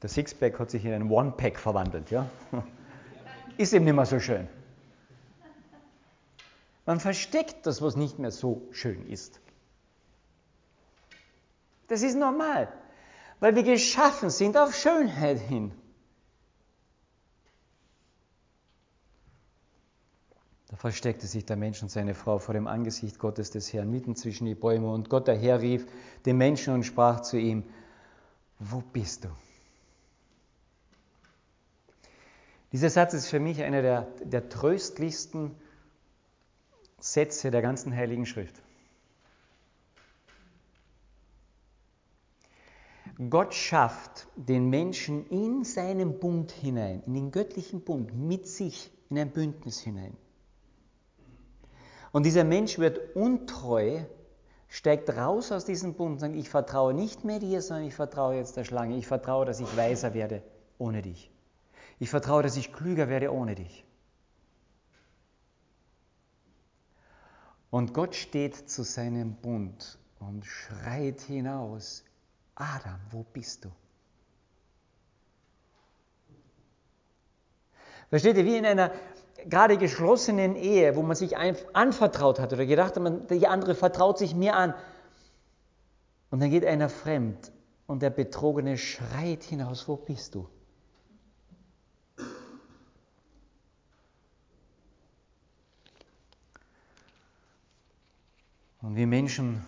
Der 0.00 0.08
Sixpack 0.08 0.58
hat 0.58 0.70
sich 0.70 0.86
in 0.86 0.94
einen 0.94 1.10
One-Pack 1.10 1.58
verwandelt. 1.58 2.10
Ja? 2.10 2.30
Ist 3.58 3.74
eben 3.74 3.84
nicht 3.84 3.94
mehr 3.94 4.06
so 4.06 4.20
schön. 4.20 4.48
Man 6.86 6.98
versteckt 6.98 7.66
das, 7.66 7.82
was 7.82 7.94
nicht 7.94 8.18
mehr 8.18 8.30
so 8.30 8.62
schön 8.70 9.06
ist. 9.06 9.38
Das 11.88 12.00
ist 12.00 12.16
normal, 12.16 12.72
weil 13.38 13.54
wir 13.54 13.64
geschaffen 13.64 14.30
sind 14.30 14.56
auf 14.56 14.74
Schönheit 14.74 15.40
hin. 15.40 15.72
Versteckte 20.80 21.26
sich 21.26 21.44
der 21.44 21.56
Mensch 21.56 21.82
und 21.82 21.90
seine 21.90 22.14
Frau 22.14 22.38
vor 22.38 22.54
dem 22.54 22.66
Angesicht 22.66 23.18
Gottes 23.18 23.50
des 23.50 23.70
Herrn 23.70 23.90
mitten 23.90 24.16
zwischen 24.16 24.46
die 24.46 24.54
Bäume 24.54 24.90
und 24.90 25.10
Gott 25.10 25.28
der 25.28 25.36
Herr 25.36 25.60
rief 25.60 25.86
den 26.24 26.38
Menschen 26.38 26.72
und 26.72 26.84
sprach 26.84 27.20
zu 27.20 27.36
ihm, 27.36 27.64
wo 28.58 28.80
bist 28.80 29.24
du? 29.24 29.28
Dieser 32.72 32.88
Satz 32.88 33.12
ist 33.12 33.26
für 33.26 33.40
mich 33.40 33.62
einer 33.62 33.82
der, 33.82 34.08
der 34.24 34.48
tröstlichsten 34.48 35.54
Sätze 36.98 37.50
der 37.50 37.60
ganzen 37.60 37.94
Heiligen 37.94 38.24
Schrift. 38.24 38.62
Gott 43.28 43.52
schafft 43.52 44.28
den 44.34 44.70
Menschen 44.70 45.28
in 45.28 45.62
seinen 45.62 46.18
Bund 46.18 46.52
hinein, 46.52 47.02
in 47.04 47.12
den 47.12 47.30
göttlichen 47.32 47.82
Bund 47.82 48.14
mit 48.16 48.48
sich, 48.48 48.90
in 49.10 49.18
ein 49.18 49.30
Bündnis 49.30 49.80
hinein. 49.80 50.16
Und 52.12 52.24
dieser 52.26 52.44
Mensch 52.44 52.78
wird 52.78 53.14
untreu, 53.14 54.02
steigt 54.68 55.10
raus 55.10 55.52
aus 55.52 55.64
diesem 55.64 55.94
Bund 55.94 56.14
und 56.14 56.18
sagt, 56.18 56.36
ich 56.36 56.48
vertraue 56.48 56.94
nicht 56.94 57.24
mehr 57.24 57.38
dir, 57.38 57.62
sondern 57.62 57.86
ich 57.86 57.94
vertraue 57.94 58.36
jetzt 58.36 58.56
der 58.56 58.64
Schlange. 58.64 58.96
Ich 58.96 59.06
vertraue, 59.06 59.44
dass 59.44 59.60
ich 59.60 59.76
weiser 59.76 60.14
werde 60.14 60.42
ohne 60.78 61.02
dich. 61.02 61.30
Ich 61.98 62.10
vertraue, 62.10 62.42
dass 62.42 62.56
ich 62.56 62.72
klüger 62.72 63.08
werde 63.08 63.32
ohne 63.32 63.54
dich. 63.54 63.84
Und 67.70 67.94
Gott 67.94 68.16
steht 68.16 68.68
zu 68.68 68.82
seinem 68.82 69.34
Bund 69.34 69.98
und 70.18 70.44
schreit 70.44 71.20
hinaus, 71.20 72.04
Adam, 72.56 73.00
wo 73.10 73.22
bist 73.22 73.64
du? 73.64 73.70
Versteht 78.08 78.36
ihr, 78.36 78.44
wie 78.44 78.56
in 78.56 78.66
einer 78.66 78.90
gerade 79.48 79.78
geschlossenen 79.78 80.56
Ehe, 80.56 80.96
wo 80.96 81.02
man 81.02 81.16
sich 81.16 81.36
anvertraut 81.36 82.38
hat 82.38 82.52
oder 82.52 82.66
gedacht 82.66 82.96
hat, 82.96 83.30
die 83.30 83.46
andere 83.46 83.74
vertraut 83.74 84.18
sich 84.18 84.34
mir 84.34 84.56
an. 84.56 84.74
Und 86.30 86.40
dann 86.40 86.50
geht 86.50 86.64
einer 86.64 86.88
fremd 86.88 87.52
und 87.86 88.02
der 88.02 88.10
Betrogene 88.10 88.78
schreit 88.78 89.42
hinaus, 89.42 89.88
wo 89.88 89.96
bist 89.96 90.34
du? 90.34 90.48
Und 98.82 98.96
wir 98.96 99.06
Menschen 99.06 99.64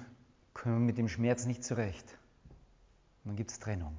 kommen 0.54 0.86
mit 0.86 0.96
dem 0.98 1.08
Schmerz 1.08 1.44
nicht 1.44 1.64
zurecht. 1.64 2.16
Dann 3.24 3.36
gibt 3.36 3.50
es 3.50 3.58
Trennung. 3.58 3.98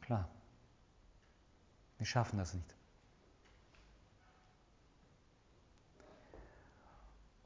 Klar. 0.00 0.28
Wir 1.98 2.06
schaffen 2.06 2.38
das 2.38 2.54
nicht. 2.54 2.77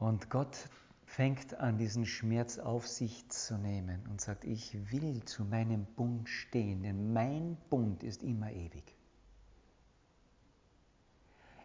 Und 0.02 0.30
Gott 0.30 0.68
fängt 1.04 1.60
an, 1.60 1.78
diesen 1.78 2.06
Schmerz 2.06 2.58
auf 2.58 2.88
sich 2.88 3.28
zu 3.28 3.56
nehmen 3.56 4.04
und 4.10 4.20
sagt, 4.20 4.42
ich 4.42 4.76
will 4.90 5.24
zu 5.24 5.44
meinem 5.44 5.84
Bund 5.84 6.28
stehen, 6.28 6.82
denn 6.82 7.12
mein 7.12 7.56
Bund 7.70 8.02
ist 8.02 8.24
immer 8.24 8.50
ewig. 8.50 8.82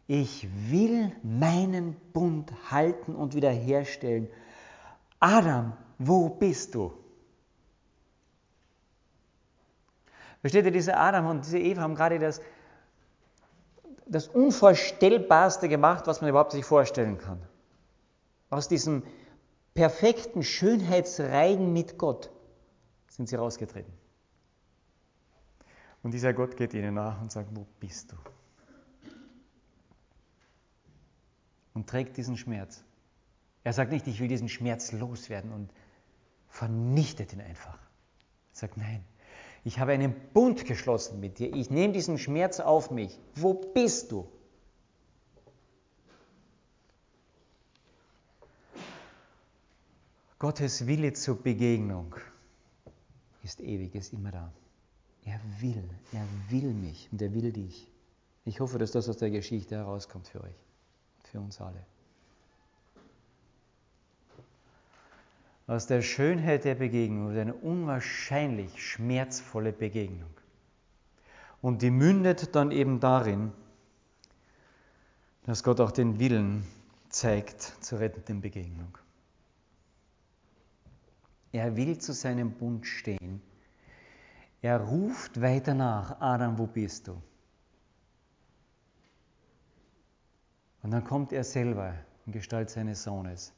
Ich 0.05 0.47
will 0.69 1.11
meinen 1.23 1.95
Bund 2.13 2.53
halten 2.69 3.15
und 3.15 3.33
wiederherstellen. 3.33 4.27
Adam, 5.19 5.75
wo 5.97 6.29
bist 6.29 6.75
du? 6.75 6.93
Versteht 10.41 10.65
ihr, 10.65 10.71
dieser 10.71 10.99
Adam 10.99 11.25
und 11.25 11.43
diese 11.43 11.57
Eva 11.57 11.81
haben 11.81 11.95
gerade 11.95 12.19
das, 12.19 12.39
das 14.05 14.27
Unvorstellbarste 14.27 15.67
gemacht, 15.67 16.05
was 16.05 16.21
man 16.21 16.29
überhaupt 16.29 16.51
sich 16.51 16.65
vorstellen 16.65 17.17
kann. 17.17 17.41
Aus 18.49 18.67
diesem 18.67 19.03
perfekten 19.73 20.43
Schönheitsreigen 20.43 21.73
mit 21.73 21.97
Gott 21.97 22.31
sind 23.09 23.27
sie 23.29 23.35
rausgetreten. 23.35 23.91
Und 26.03 26.11
dieser 26.13 26.33
Gott 26.33 26.55
geht 26.55 26.73
ihnen 26.73 26.93
nach 26.93 27.21
und 27.21 27.31
sagt, 27.31 27.55
wo 27.55 27.65
bist 27.79 28.11
du? 28.11 28.15
Und 31.73 31.89
trägt 31.89 32.17
diesen 32.17 32.37
Schmerz. 32.37 32.83
Er 33.63 33.73
sagt 33.73 33.91
nicht, 33.91 34.07
ich 34.07 34.19
will 34.19 34.27
diesen 34.27 34.49
Schmerz 34.49 34.93
loswerden 34.93 35.51
und 35.51 35.71
vernichtet 36.47 37.33
ihn 37.33 37.41
einfach. 37.41 37.77
Er 37.77 38.59
sagt, 38.59 38.77
nein, 38.77 39.03
Ich 39.67 39.79
habe 39.79 39.91
einen 39.91 40.15
Bund 40.33 40.63
geschlossen 40.63 41.19
mit 41.19 41.39
dir. 41.39 41.53
Ich 41.53 41.69
nehme 41.69 41.91
diesen 41.91 42.17
Schmerz 42.17 42.61
auf 42.61 42.89
mich. 42.89 43.19
Wo 43.35 43.53
bist 43.53 44.13
du? 44.13 44.25
Gottes 50.39 50.85
Wille 50.85 51.13
zur 51.13 51.41
Begegnung 51.41 52.15
ist 53.43 53.59
ewig, 53.59 53.95
ist 53.95 54.13
immer 54.13 54.31
da. 54.31 54.51
Er 55.25 55.39
will, 55.59 55.83
er 56.11 56.25
will 56.49 56.73
mich 56.73 57.09
und 57.11 57.21
er 57.21 57.33
will 57.33 57.51
dich. 57.51 57.91
Ich 58.45 58.59
hoffe, 58.59 58.77
dass 58.77 58.91
das 58.91 59.09
aus 59.09 59.17
der 59.17 59.31
Geschichte 59.31 59.75
herauskommt 59.75 60.27
für 60.27 60.41
euch, 60.41 60.65
für 61.23 61.39
uns 61.39 61.59
alle. 61.59 61.83
Aus 65.65 65.87
der 65.87 66.01
Schönheit 66.01 66.63
der 66.63 66.75
Begegnung 66.75 67.29
wird 67.29 67.39
eine 67.39 67.53
unwahrscheinlich 67.53 68.81
schmerzvolle 68.81 69.73
Begegnung. 69.73 70.29
Und 71.61 71.81
die 71.81 71.91
mündet 71.91 72.55
dann 72.55 72.71
eben 72.71 72.99
darin, 72.99 73.51
dass 75.43 75.63
Gott 75.63 75.81
auch 75.81 75.91
den 75.91 76.19
Willen 76.19 76.65
zeigt 77.09 77.61
zur 77.81 77.99
rettenden 77.99 78.39
Begegnung. 78.39 78.97
Er 81.57 81.75
will 81.75 81.97
zu 81.97 82.13
seinem 82.13 82.51
Bund 82.51 82.85
stehen. 82.85 83.41
Er 84.61 84.79
ruft 84.79 85.41
weiter 85.41 85.73
nach, 85.73 86.21
Adam, 86.21 86.59
wo 86.59 86.67
bist 86.67 87.07
du? 87.07 87.19
Und 90.83 90.91
dann 90.91 91.03
kommt 91.03 91.33
er 91.33 91.43
selber 91.43 91.95
in 92.27 92.31
Gestalt 92.31 92.69
seines 92.69 93.01
Sohnes, 93.01 93.53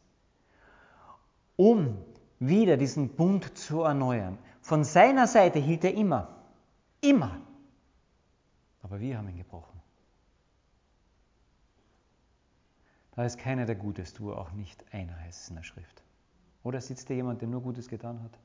um 1.57 1.97
wieder 2.39 2.77
diesen 2.77 3.09
Bund 3.17 3.57
zu 3.57 3.81
erneuern. 3.81 4.37
Von 4.61 4.85
seiner 4.85 5.27
Seite 5.27 5.59
hielt 5.59 5.83
er 5.83 5.93
immer, 5.93 6.29
immer. 7.01 7.41
Aber 8.81 9.01
wir 9.01 9.17
haben 9.17 9.27
ihn 9.27 9.37
gebrochen. 9.37 9.81
Da 13.11 13.25
ist 13.25 13.37
keiner, 13.37 13.65
der 13.65 13.75
Gutes 13.75 14.13
tue, 14.13 14.37
auch 14.37 14.53
nicht 14.53 14.85
einer, 14.93 15.19
heißt 15.19 15.41
es 15.41 15.49
in 15.49 15.55
der 15.57 15.63
Schrift. 15.63 16.01
Oder 16.69 16.81
sitzt 16.81 17.09
da 17.09 17.15
jemand, 17.15 17.41
der 17.41 17.47
nur 17.47 17.63
Gutes 17.63 17.87
getan 17.87 18.21
hat? 18.21 18.37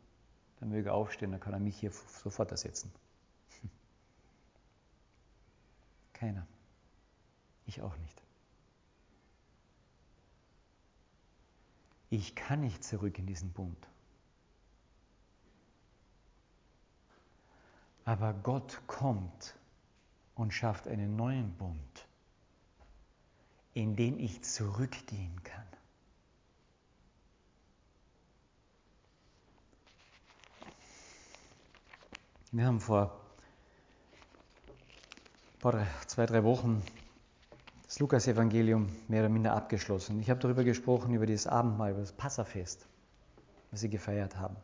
Dann 0.59 0.71
möge 0.71 0.89
er 0.89 0.95
aufstehen, 0.95 1.33
dann 1.33 1.41
kann 1.41 1.53
er 1.53 1.59
mich 1.59 1.77
hier 1.77 1.91
sofort 1.91 2.51
ersetzen. 2.51 2.91
Keiner. 6.15 6.47
Ich 7.67 7.83
auch 7.83 7.95
nicht. 7.99 8.23
Ich 12.09 12.35
kann 12.35 12.63
nicht 12.63 12.83
zurück 12.83 13.19
in 13.19 13.27
diesen 13.27 13.53
Bund. 13.53 13.89
Aber 18.07 18.33
Gott 18.33 18.81
kommt 18.87 19.55
und 20.35 20.55
schafft 20.55 20.89
einen 20.89 21.15
neuen 21.15 21.53
Bund, 21.59 22.09
in 23.75 23.97
den 23.97 24.19
ich 24.19 24.43
zurückgehen 24.43 25.43
kann. 25.43 25.67
Wir 32.57 32.67
haben 32.67 32.79
vor 32.79 33.11
zwei, 36.07 36.25
drei 36.25 36.45
Wochen 36.45 36.85
das 37.85 37.99
Lukas-Evangelium 37.99 38.90
mehr 39.09 39.23
oder 39.23 39.29
minder 39.29 39.55
abgeschlossen. 39.55 40.21
Ich 40.21 40.31
habe 40.31 40.38
darüber 40.38 40.62
gesprochen, 40.62 41.14
über 41.14 41.27
dieses 41.27 41.49
Abendmahl, 41.49 41.90
über 41.90 42.03
das 42.03 42.12
Passafest, 42.12 42.87
was 43.73 43.81
sie 43.81 43.90
gefeiert 43.90 44.37
haben. 44.37 44.55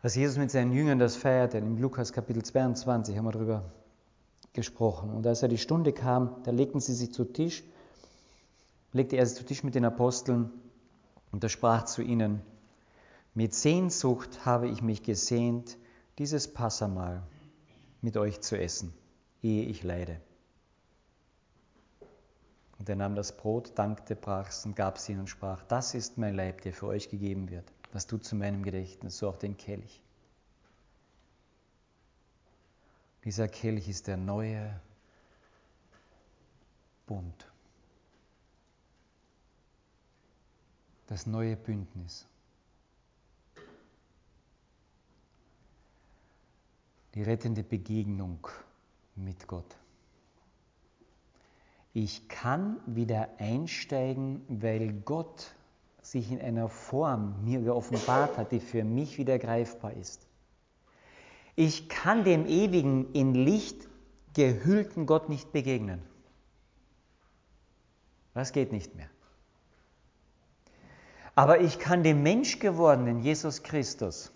Als 0.00 0.14
Jesus 0.14 0.38
mit 0.38 0.50
seinen 0.50 0.72
Jüngern 0.72 0.98
das 0.98 1.16
feierte, 1.16 1.58
im 1.58 1.76
Lukas 1.76 2.14
Kapitel 2.14 2.42
22 2.42 3.18
haben 3.18 3.26
wir 3.26 3.32
darüber 3.32 3.70
gesprochen. 4.54 5.10
Und 5.10 5.26
als 5.26 5.42
er 5.42 5.48
die 5.48 5.58
Stunde 5.58 5.92
kam, 5.92 6.42
da 6.44 6.50
legten 6.50 6.80
sie 6.80 6.94
sich 6.94 7.12
zu 7.12 7.26
Tisch, 7.26 7.62
legte 8.94 9.16
er 9.16 9.26
sich 9.26 9.36
zu 9.36 9.44
Tisch 9.44 9.64
mit 9.64 9.74
den 9.74 9.84
Aposteln 9.84 10.48
und 11.30 11.44
er 11.44 11.50
sprach 11.50 11.84
zu 11.84 12.00
ihnen, 12.00 12.40
mit 13.34 13.52
Sehnsucht 13.52 14.46
habe 14.46 14.66
ich 14.66 14.80
mich 14.80 15.02
gesehnt, 15.02 15.76
dieses 16.20 16.52
Passamal 16.52 17.22
mit 18.02 18.18
euch 18.18 18.42
zu 18.42 18.60
essen, 18.60 18.92
ehe 19.42 19.64
ich 19.64 19.82
leide. 19.82 20.20
Und 22.78 22.90
er 22.90 22.96
nahm 22.96 23.14
das 23.14 23.34
Brot, 23.34 23.72
dankte, 23.78 24.16
brach 24.16 24.50
es 24.50 24.66
und 24.66 24.76
gab 24.76 24.96
es 24.96 25.08
ihnen 25.08 25.20
und 25.20 25.28
sprach, 25.28 25.62
das 25.64 25.94
ist 25.94 26.18
mein 26.18 26.34
Leib, 26.34 26.60
der 26.60 26.74
für 26.74 26.88
euch 26.88 27.08
gegeben 27.08 27.48
wird. 27.48 27.72
Was 27.94 28.06
tut 28.06 28.22
zu 28.22 28.36
meinem 28.36 28.62
Gedächtnis, 28.62 29.16
so 29.16 29.30
auch 29.30 29.38
den 29.38 29.56
Kelch. 29.56 30.02
Dieser 33.24 33.48
Kelch 33.48 33.88
ist 33.88 34.06
der 34.06 34.18
neue 34.18 34.78
Bund. 37.06 37.46
Das 41.06 41.26
neue 41.26 41.56
Bündnis. 41.56 42.29
Die 47.14 47.22
rettende 47.22 47.62
Begegnung 47.62 48.46
mit 49.16 49.46
Gott. 49.46 49.76
Ich 51.92 52.28
kann 52.28 52.80
wieder 52.86 53.28
einsteigen, 53.38 54.42
weil 54.48 54.92
Gott 54.92 55.54
sich 56.02 56.30
in 56.30 56.40
einer 56.40 56.68
Form 56.68 57.44
mir 57.44 57.60
geoffenbart 57.60 58.38
hat, 58.38 58.52
die 58.52 58.60
für 58.60 58.84
mich 58.84 59.18
wieder 59.18 59.38
greifbar 59.38 59.94
ist. 59.94 60.26
Ich 61.56 61.88
kann 61.88 62.24
dem 62.24 62.46
ewigen, 62.46 63.12
in 63.12 63.34
Licht 63.34 63.88
gehüllten 64.34 65.06
Gott 65.06 65.28
nicht 65.28 65.52
begegnen. 65.52 66.00
Das 68.34 68.52
geht 68.52 68.72
nicht 68.72 68.94
mehr. 68.94 69.10
Aber 71.34 71.60
ich 71.60 71.78
kann 71.78 72.02
dem 72.02 72.22
Mensch 72.22 72.60
gewordenen 72.60 73.20
Jesus 73.20 73.62
Christus 73.62 74.32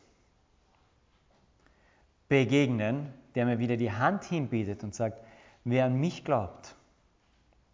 begegnen, 2.29 3.13
der 3.35 3.47
mir 3.47 3.59
wieder 3.59 3.77
die 3.77 3.93
Hand 3.93 4.25
hinbietet 4.25 4.85
und 4.85 4.95
sagt, 4.95 5.21
wer 5.65 5.87
an 5.87 5.99
mich 5.99 6.25
glaubt, 6.25 6.77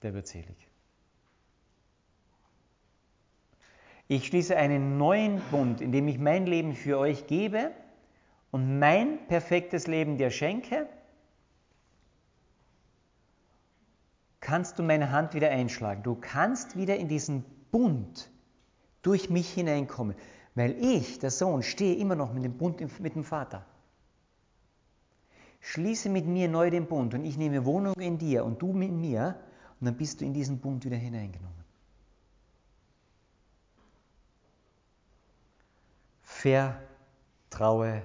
der 0.02 0.14
wird 0.14 0.26
selig. 0.26 0.56
Ich 4.08 4.26
schließe 4.26 4.56
einen 4.56 4.98
neuen 4.98 5.40
Bund, 5.50 5.80
in 5.80 5.92
dem 5.92 6.08
ich 6.08 6.18
mein 6.18 6.46
Leben 6.46 6.74
für 6.74 6.98
euch 6.98 7.26
gebe 7.26 7.70
und 8.50 8.78
mein 8.80 9.24
perfektes 9.28 9.86
Leben 9.86 10.16
dir 10.16 10.30
schenke. 10.30 10.88
Kannst 14.40 14.78
du 14.78 14.82
meine 14.82 15.12
Hand 15.12 15.34
wieder 15.34 15.50
einschlagen? 15.50 16.02
Du 16.02 16.16
kannst 16.16 16.76
wieder 16.76 16.96
in 16.96 17.06
diesen 17.06 17.44
Bund 17.70 18.30
durch 19.02 19.30
mich 19.30 19.48
hineinkommen, 19.52 20.16
weil 20.56 20.72
ich, 20.82 21.20
der 21.20 21.30
Sohn, 21.30 21.62
stehe 21.62 21.94
immer 21.94 22.16
noch 22.16 22.32
mit 22.32 22.44
dem 22.44 22.58
Bund 22.58 22.80
mit 23.00 23.14
dem 23.14 23.22
Vater 23.22 23.64
schließe 25.60 26.08
mit 26.08 26.26
mir 26.26 26.48
neu 26.48 26.70
den 26.70 26.86
Bund 26.86 27.14
und 27.14 27.24
ich 27.24 27.36
nehme 27.36 27.64
Wohnung 27.64 27.94
in 27.94 28.18
dir 28.18 28.44
und 28.44 28.60
du 28.60 28.72
mit 28.72 28.90
mir 28.90 29.40
und 29.80 29.86
dann 29.86 29.96
bist 29.96 30.20
du 30.20 30.24
in 30.24 30.34
diesen 30.34 30.58
Bund 30.58 30.84
wieder 30.84 30.96
hineingenommen. 30.96 31.64
Vertraue 36.22 38.02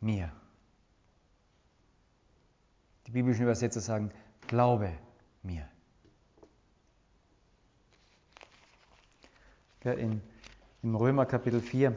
mir. 0.00 0.32
Die 3.06 3.12
biblischen 3.12 3.44
Übersetzer 3.44 3.80
sagen, 3.80 4.10
glaube 4.48 4.92
mir. 5.42 5.68
In, 9.84 10.20
Im 10.82 10.94
Römer 10.96 11.24
Kapitel 11.24 11.60
4, 11.60 11.96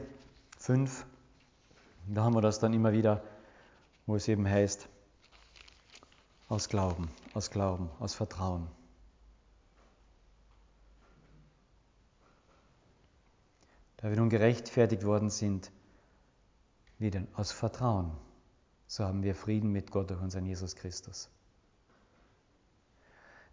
5, 0.58 1.04
da 2.06 2.22
haben 2.22 2.34
wir 2.34 2.40
das 2.40 2.60
dann 2.60 2.72
immer 2.72 2.92
wieder, 2.92 3.22
wo 4.06 4.16
es 4.16 4.28
eben 4.28 4.48
heißt, 4.48 4.88
aus 6.52 6.68
Glauben, 6.68 7.08
aus 7.32 7.50
Glauben, 7.50 7.88
aus 7.98 8.14
Vertrauen. 8.14 8.68
Da 13.96 14.10
wir 14.10 14.18
nun 14.18 14.28
gerechtfertigt 14.28 15.02
worden 15.04 15.30
sind, 15.30 15.72
wie 16.98 17.10
denn 17.10 17.26
aus 17.36 17.52
Vertrauen, 17.52 18.12
so 18.86 19.02
haben 19.02 19.22
wir 19.22 19.34
Frieden 19.34 19.72
mit 19.72 19.90
Gott 19.90 20.10
durch 20.10 20.20
unseren 20.20 20.44
Jesus 20.44 20.76
Christus, 20.76 21.30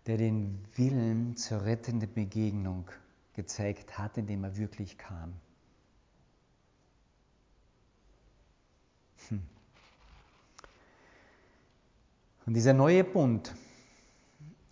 der 0.05 0.17
den 0.17 0.67
Willen 0.75 1.37
zur 1.37 1.63
rettenden 1.63 2.13
Begegnung 2.13 2.91
gezeigt 3.31 3.97
hat, 3.97 4.17
indem 4.17 4.43
er 4.43 4.57
wirklich 4.57 4.97
kam. 4.97 5.39
Und 12.45 12.53
dieser 12.53 12.73
neue 12.73 13.03
Bund 13.03 13.53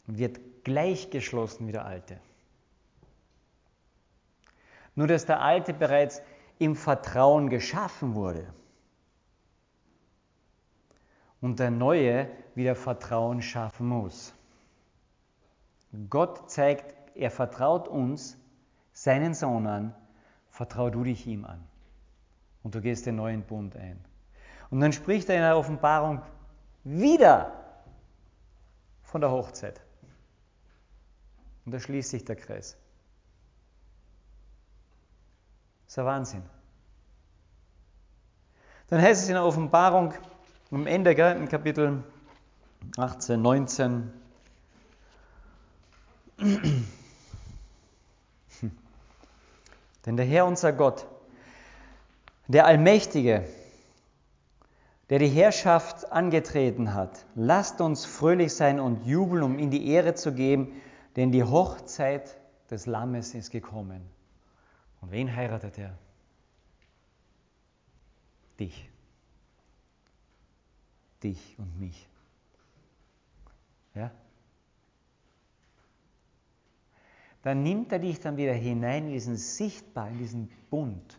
wird 0.07 0.39
gleichgeschlossen 0.63 1.67
wie 1.67 1.71
der 1.71 1.85
alte. 1.85 2.19
Nur 4.95 5.07
dass 5.07 5.25
der 5.25 5.41
alte 5.41 5.73
bereits 5.73 6.21
im 6.59 6.75
Vertrauen 6.75 7.49
geschaffen 7.49 8.15
wurde. 8.15 8.51
und 11.41 11.59
der 11.59 11.71
Neue 11.71 12.29
wieder 12.55 12.75
Vertrauen 12.75 13.41
schaffen 13.41 13.87
muss. 13.87 14.33
Gott 16.09 16.49
zeigt, 16.49 16.93
er 17.15 17.31
vertraut 17.31 17.87
uns, 17.87 18.37
seinen 18.91 19.33
Sohn 19.33 19.67
an, 19.67 19.95
vertrau 20.49 20.89
du 20.89 21.03
dich 21.03 21.27
ihm 21.27 21.45
an. 21.45 21.63
Und 22.63 22.75
du 22.75 22.81
gehst 22.81 23.05
den 23.05 23.15
neuen 23.15 23.43
Bund 23.43 23.75
ein. 23.75 24.03
Und 24.69 24.79
dann 24.79 24.91
spricht 24.91 25.29
er 25.29 25.35
in 25.35 25.41
der 25.41 25.57
Offenbarung 25.57 26.21
wieder 26.87 27.51
von 29.03 29.21
der 29.21 29.31
Hochzeit. 29.31 29.81
Und 31.65 31.73
da 31.73 31.79
schließt 31.79 32.09
sich 32.11 32.23
der 32.23 32.37
Kreis. 32.37 32.77
Das 35.85 35.93
ist 35.93 35.99
ein 35.99 36.05
Wahnsinn. 36.05 36.43
Dann 38.87 39.01
heißt 39.01 39.23
es 39.23 39.27
in 39.27 39.33
der 39.33 39.43
Offenbarung 39.43 40.13
am 40.71 40.87
Ende, 40.87 41.11
in 41.11 41.49
Kapitel 41.49 42.03
18, 42.95 43.41
19, 43.41 44.13
denn 50.05 50.15
der 50.15 50.25
Herr 50.25 50.45
unser 50.45 50.71
Gott, 50.71 51.05
der 52.47 52.65
Allmächtige, 52.65 53.47
der 55.09 55.19
die 55.19 55.29
Herrschaft 55.29 56.11
angetreten 56.11 56.93
hat, 56.93 57.25
lasst 57.35 57.79
uns 57.79 58.05
fröhlich 58.05 58.53
sein 58.53 58.79
und 58.79 59.05
jubeln, 59.05 59.43
um 59.43 59.57
ihm 59.59 59.71
die 59.71 59.87
Ehre 59.87 60.15
zu 60.15 60.33
geben, 60.33 60.81
denn 61.15 61.31
die 61.31 61.43
Hochzeit 61.43 62.37
des 62.69 62.85
Lammes 62.85 63.33
ist 63.33 63.51
gekommen. 63.51 64.01
Und 65.01 65.11
wen 65.11 65.33
heiratet 65.33 65.77
er? 65.77 65.97
Dich. 68.59 68.89
Dich 71.23 71.55
und 71.57 71.79
mich. 71.79 72.07
Ja? 73.95 74.11
Dann 77.43 77.63
nimmt 77.63 77.91
er 77.91 77.99
dich 77.99 78.19
dann 78.19 78.35
wieder 78.35 78.53
hinein 78.53 79.05
in 79.05 79.13
diesen 79.13 79.37
Sichtbar, 79.37 80.09
in 80.09 80.17
diesen 80.17 80.51
Bund, 80.69 81.17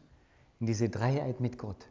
in 0.61 0.67
diese 0.67 0.91
Dreiheit 0.91 1.41
mit 1.41 1.57
Gott. 1.57 1.89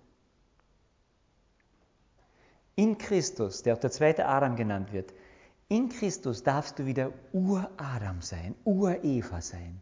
In 2.78 3.00
Christus, 3.00 3.64
der 3.64 3.74
auch 3.74 3.80
der 3.80 3.90
zweite 3.90 4.28
Adam 4.28 4.56
genannt 4.56 4.94
wird, 4.94 5.12
in 5.68 5.90
Christus 5.90 6.44
darfst 6.44 6.78
du 6.78 6.86
wieder 6.86 7.12
Ur-Adam 7.34 8.22
sein, 8.22 8.54
Ur-Eva 8.66 9.42
sein 9.42 9.82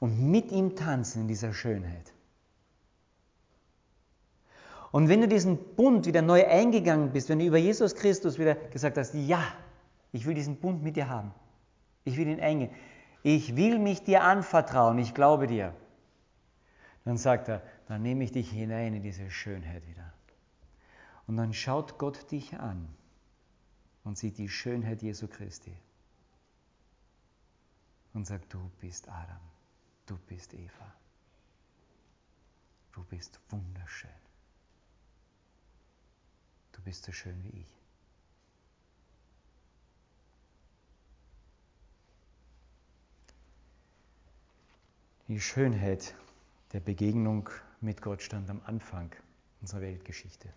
und 0.00 0.20
mit 0.20 0.50
ihm 0.50 0.74
tanzen 0.74 1.22
in 1.22 1.28
dieser 1.28 1.52
Schönheit. 1.54 2.12
Und 4.90 5.08
wenn 5.08 5.20
du 5.20 5.28
diesen 5.28 5.56
Bund 5.76 6.04
wieder 6.04 6.20
neu 6.20 6.44
eingegangen 6.44 7.12
bist, 7.12 7.28
wenn 7.28 7.38
du 7.38 7.46
über 7.46 7.58
Jesus 7.58 7.94
Christus 7.94 8.40
wieder 8.40 8.56
gesagt 8.56 8.98
hast, 8.98 9.14
ja, 9.14 9.42
ich 10.10 10.26
will 10.26 10.34
diesen 10.34 10.56
Bund 10.56 10.82
mit 10.82 10.96
dir 10.96 11.08
haben, 11.08 11.32
ich 12.04 12.16
will 12.16 12.26
ihn 12.26 12.40
eingehen, 12.40 12.70
ich 13.22 13.54
will 13.54 13.78
mich 13.78 14.02
dir 14.02 14.24
anvertrauen, 14.24 14.98
ich 14.98 15.14
glaube 15.14 15.46
dir, 15.46 15.72
dann 17.04 17.18
sagt 17.18 17.48
er, 17.48 17.62
dann 17.86 18.02
nehme 18.02 18.24
ich 18.24 18.32
dich 18.32 18.50
hinein 18.50 18.94
in 18.94 19.02
diese 19.04 19.30
Schönheit 19.30 19.86
wieder. 19.86 20.12
Und 21.26 21.36
dann 21.36 21.52
schaut 21.52 21.98
Gott 21.98 22.30
dich 22.30 22.54
an 22.58 22.88
und 24.04 24.18
sieht 24.18 24.38
die 24.38 24.48
Schönheit 24.48 25.02
Jesu 25.02 25.28
Christi 25.28 25.76
und 28.12 28.26
sagt, 28.26 28.52
du 28.52 28.70
bist 28.80 29.08
Adam. 29.08 29.40
Du 30.06 30.18
bist 30.26 30.52
Eva. 30.52 30.94
Du 32.92 33.04
bist 33.04 33.40
wunderschön. 33.48 34.10
Du 36.72 36.82
bist 36.82 37.04
so 37.04 37.12
schön 37.12 37.42
wie 37.44 37.60
ich. 37.60 37.78
Die 45.28 45.40
Schönheit 45.40 46.14
der 46.72 46.80
Begegnung 46.80 47.48
mit 47.80 48.02
Gott 48.02 48.20
stand 48.20 48.50
am 48.50 48.60
Anfang 48.66 49.14
unserer 49.60 49.80
Weltgeschichte. 49.80 50.52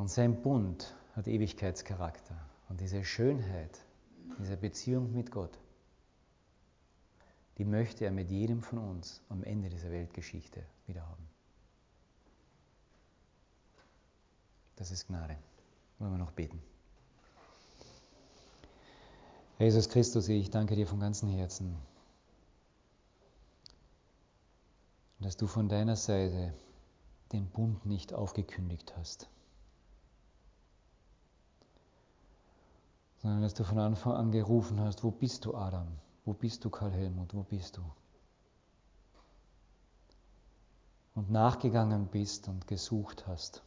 Und 0.00 0.08
sein 0.08 0.40
Bund 0.40 0.94
hat 1.14 1.28
Ewigkeitscharakter. 1.28 2.34
Und 2.70 2.80
diese 2.80 3.04
Schönheit, 3.04 3.84
diese 4.38 4.56
Beziehung 4.56 5.12
mit 5.12 5.30
Gott, 5.30 5.58
die 7.58 7.66
möchte 7.66 8.06
er 8.06 8.10
mit 8.10 8.30
jedem 8.30 8.62
von 8.62 8.78
uns 8.78 9.20
am 9.28 9.44
Ende 9.44 9.68
dieser 9.68 9.90
Weltgeschichte 9.90 10.64
wieder 10.86 11.06
haben. 11.06 11.28
Das 14.76 14.90
ist 14.90 15.06
Gnade. 15.08 15.36
Wollen 15.98 16.12
wir 16.12 16.18
noch 16.18 16.32
beten. 16.32 16.62
Jesus 19.58 19.90
Christus, 19.90 20.30
ich 20.30 20.48
danke 20.48 20.76
dir 20.76 20.86
von 20.86 21.00
ganzem 21.00 21.28
Herzen, 21.28 21.76
dass 25.18 25.36
du 25.36 25.46
von 25.46 25.68
deiner 25.68 25.96
Seite 25.96 26.54
den 27.32 27.50
Bund 27.50 27.84
nicht 27.84 28.14
aufgekündigt 28.14 28.96
hast, 28.96 29.28
sondern 33.22 33.42
dass 33.42 33.54
du 33.54 33.64
von 33.64 33.78
Anfang 33.78 34.14
an 34.14 34.32
gerufen 34.32 34.80
hast, 34.80 35.04
wo 35.04 35.10
bist 35.10 35.44
du, 35.44 35.54
Adam? 35.54 35.88
Wo 36.24 36.32
bist 36.32 36.64
du, 36.64 36.70
Karl 36.70 36.92
Helmut? 36.92 37.34
Wo 37.34 37.42
bist 37.42 37.76
du? 37.76 37.82
Und 41.14 41.30
nachgegangen 41.30 42.06
bist 42.06 42.48
und 42.48 42.66
gesucht 42.66 43.26
hast, 43.26 43.62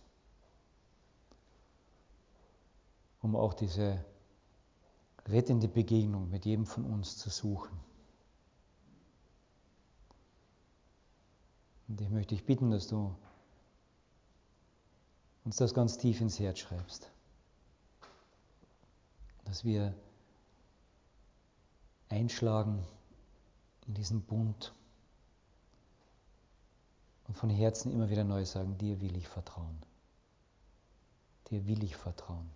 um 3.22 3.36
auch 3.36 3.54
diese 3.54 4.04
rettende 5.28 5.68
Begegnung 5.68 6.30
mit 6.30 6.46
jedem 6.46 6.66
von 6.66 6.86
uns 6.86 7.18
zu 7.18 7.30
suchen. 7.30 7.78
Und 11.88 12.02
ich 12.02 12.10
möchte 12.10 12.34
dich 12.34 12.46
bitten, 12.46 12.72
dass 12.72 12.88
du 12.88 13.13
uns 15.46 15.58
das 15.58 15.74
ganz 15.74 15.98
tief 15.98 16.22
ins 16.22 16.39
Herz 16.39 16.60
schreibst, 16.60 17.12
dass 19.46 19.64
wir 19.64 19.94
einschlagen 22.10 22.84
in 23.88 23.94
diesen 23.94 24.22
Bund 24.22 24.74
und 27.28 27.36
von 27.36 27.50
Herzen 27.50 27.92
immer 27.92 28.10
wieder 28.10 28.24
neu 28.24 28.46
sagen, 28.46 28.78
dir 28.78 29.02
will 29.02 29.16
ich 29.16 29.28
vertrauen. 29.28 29.78
Dir 31.50 31.66
will 31.68 31.84
ich 31.84 31.96
vertrauen. 31.96 32.50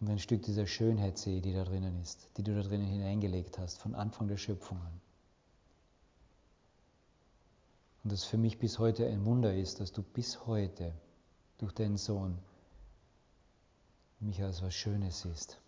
Und 0.00 0.08
ein 0.08 0.18
Stück 0.18 0.42
dieser 0.42 0.66
Schönheit 0.66 1.18
sehe, 1.18 1.40
die 1.40 1.52
da 1.52 1.64
drinnen 1.64 2.00
ist, 2.00 2.28
die 2.36 2.42
du 2.42 2.54
da 2.54 2.62
drinnen 2.62 2.86
hineingelegt 2.86 3.58
hast, 3.58 3.78
von 3.78 3.94
Anfang 3.94 4.28
der 4.28 4.38
Schöpfung 4.38 4.78
an. 4.80 5.00
Und 8.02 8.12
das 8.12 8.24
für 8.24 8.38
mich 8.38 8.58
bis 8.58 8.78
heute 8.78 9.06
ein 9.06 9.26
Wunder 9.26 9.54
ist, 9.54 9.80
dass 9.80 9.92
du 9.92 10.02
bis 10.02 10.46
heute 10.46 10.94
durch 11.58 11.72
deinen 11.72 11.98
Sohn 11.98 12.38
mich 14.20 14.42
als 14.42 14.62
was 14.62 14.74
Schönes 14.74 15.22
siehst. 15.22 15.58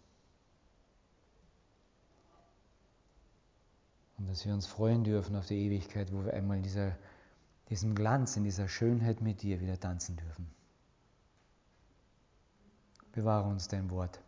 Und 4.18 4.28
dass 4.28 4.44
wir 4.44 4.54
uns 4.54 4.66
freuen 4.66 5.04
dürfen 5.04 5.34
auf 5.36 5.46
die 5.46 5.58
Ewigkeit, 5.66 6.12
wo 6.12 6.24
wir 6.24 6.34
einmal 6.34 6.58
in 6.58 6.62
dieser, 6.62 6.96
diesem 7.70 7.94
Glanz, 7.94 8.36
in 8.36 8.44
dieser 8.44 8.68
Schönheit 8.68 9.20
mit 9.20 9.42
dir 9.42 9.60
wieder 9.60 9.80
tanzen 9.80 10.16
dürfen. 10.16 10.48
Bewahre 13.12 13.48
uns 13.48 13.68
dein 13.68 13.90
Wort, 13.90 14.20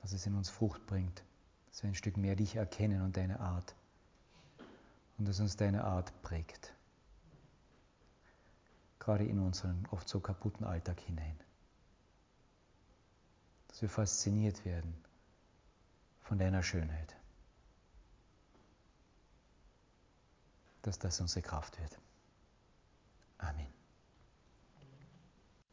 dass 0.00 0.12
es 0.12 0.26
in 0.26 0.34
uns 0.34 0.50
Frucht 0.50 0.84
bringt, 0.86 1.22
dass 1.70 1.82
wir 1.82 1.88
ein 1.88 1.94
Stück 1.94 2.16
mehr 2.16 2.34
dich 2.34 2.56
erkennen 2.56 3.02
und 3.02 3.16
deine 3.16 3.40
Art 3.40 3.74
und 5.16 5.28
dass 5.28 5.40
uns 5.40 5.56
deine 5.56 5.84
Art 5.84 6.12
prägt, 6.22 6.74
gerade 8.98 9.24
in 9.24 9.38
unseren 9.38 9.86
oft 9.90 10.08
so 10.08 10.20
kaputten 10.20 10.66
Alltag 10.66 11.00
hinein, 11.00 11.38
dass 13.72 13.80
wir 13.80 13.88
fasziniert 13.88 14.66
werden 14.66 14.94
von 16.24 16.38
deiner 16.38 16.62
Schönheit. 16.62 17.16
Dass 20.82 20.98
das 20.98 21.18
unsere 21.20 21.40
Kraft 21.40 21.80
wird. 21.80 21.98
Amen. 23.38 23.72